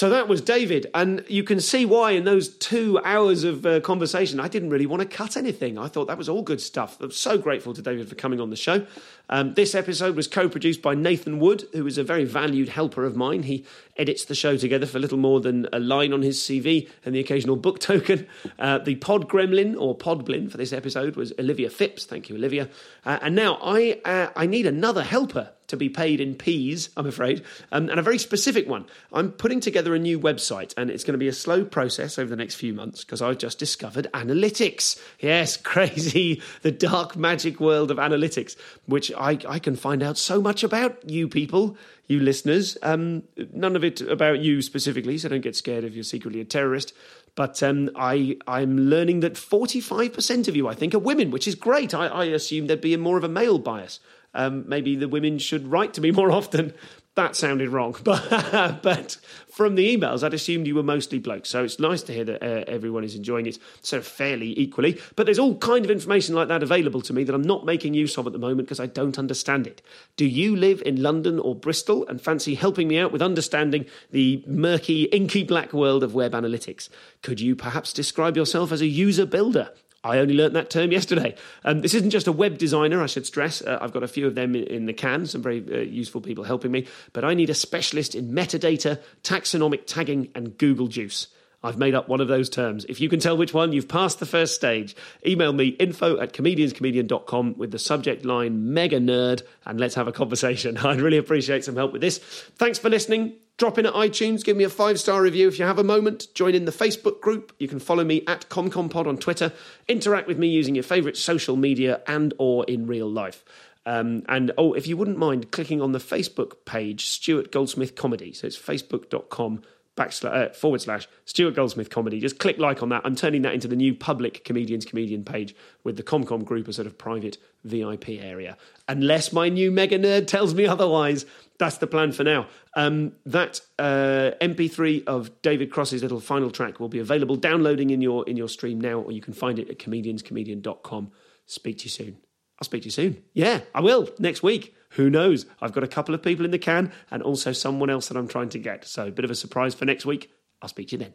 [0.00, 3.80] So that was David, and you can see why in those two hours of uh,
[3.80, 5.76] conversation, I didn't really want to cut anything.
[5.76, 6.98] I thought that was all good stuff.
[7.02, 8.86] I'm so grateful to David for coming on the show.
[9.28, 13.04] Um, this episode was co produced by Nathan Wood, who is a very valued helper
[13.04, 13.42] of mine.
[13.42, 13.66] He
[13.98, 17.20] edits the show together for little more than a line on his CV and the
[17.20, 18.26] occasional book token.
[18.58, 22.06] Uh, the pod gremlin, or podblin, for this episode was Olivia Phipps.
[22.06, 22.70] Thank you, Olivia.
[23.04, 27.06] Uh, and now I, uh, I need another helper to be paid in peas, I'm
[27.06, 27.42] afraid,
[27.72, 28.84] um, and a very specific one.
[29.12, 32.28] I'm putting together a new website, and it's going to be a slow process over
[32.28, 35.00] the next few months because I've just discovered analytics.
[35.18, 38.56] Yes, crazy, the dark magic world of analytics,
[38.86, 41.76] which I, I can find out so much about you people.
[42.06, 46.02] You listeners, um, none of it about you specifically, so don't get scared if you're
[46.02, 46.92] secretly a terrorist.
[47.36, 51.54] But um, I, I'm learning that 45% of you, I think, are women, which is
[51.54, 51.94] great.
[51.94, 54.00] I, I assume there'd be more of a male bias.
[54.34, 56.72] Um, maybe the women should write to me more often.
[57.16, 59.16] That sounded wrong, but but
[59.50, 61.50] from the emails, I'd assumed you were mostly blokes.
[61.50, 63.58] So it's nice to hear that uh, everyone is enjoying it
[63.92, 65.00] of fairly equally.
[65.16, 67.94] But there's all kind of information like that available to me that I'm not making
[67.94, 69.82] use of at the moment because I don't understand it.
[70.16, 74.44] Do you live in London or Bristol and fancy helping me out with understanding the
[74.46, 76.88] murky, inky black world of web analytics?
[77.22, 79.72] Could you perhaps describe yourself as a user builder?
[80.02, 81.34] I only learnt that term yesterday.
[81.64, 83.60] Um, this isn't just a web designer, I should stress.
[83.60, 86.20] Uh, I've got a few of them in, in the can, some very uh, useful
[86.20, 86.86] people helping me.
[87.12, 91.28] But I need a specialist in metadata, taxonomic tagging, and Google Juice.
[91.62, 92.86] I've made up one of those terms.
[92.88, 94.96] If you can tell which one, you've passed the first stage.
[95.26, 100.12] Email me info at comedianscomedian.com with the subject line mega nerd and let's have a
[100.12, 100.76] conversation.
[100.78, 102.18] I'd really appreciate some help with this.
[102.56, 103.34] Thanks for listening.
[103.58, 106.28] Drop in at iTunes, give me a five star review if you have a moment.
[106.32, 107.54] Join in the Facebook group.
[107.58, 109.52] You can follow me at ComComPod on Twitter.
[109.86, 113.44] Interact with me using your favourite social media and or in real life.
[113.84, 118.32] Um, and oh, if you wouldn't mind clicking on the Facebook page, Stuart Goldsmith Comedy.
[118.32, 119.62] So it's facebook.com
[119.96, 122.20] backslash uh, forward slash Stuart Goldsmith Comedy.
[122.20, 123.02] Just click like on that.
[123.04, 125.54] I'm turning that into the new public comedians comedian page
[125.84, 128.56] with the ComCom group, a sort of private VIP area.
[128.88, 131.26] Unless my new mega nerd tells me otherwise,
[131.58, 132.46] that's the plan for now.
[132.74, 138.00] Um, that uh, MP3 of David Cross's little final track will be available downloading in
[138.00, 141.10] your in your stream now, or you can find it at comedianscomedian.com.
[141.46, 142.16] Speak to you soon.
[142.60, 143.22] I'll speak to you soon.
[143.32, 144.74] Yeah, I will next week.
[144.94, 145.46] Who knows?
[145.60, 148.28] I've got a couple of people in the can and also someone else that I'm
[148.28, 148.84] trying to get.
[148.86, 150.30] So, a bit of a surprise for next week.
[150.60, 151.14] I'll speak to you then.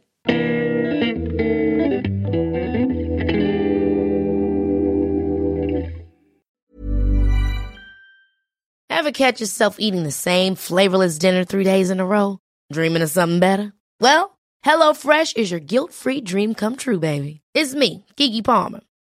[8.89, 12.39] Ever catch yourself eating the same flavorless dinner three days in a row?
[12.71, 13.73] Dreaming of something better?
[13.99, 17.41] Well, HelloFresh is your guilt-free dream come true, baby.
[17.53, 18.79] It's me, Keke Palmer.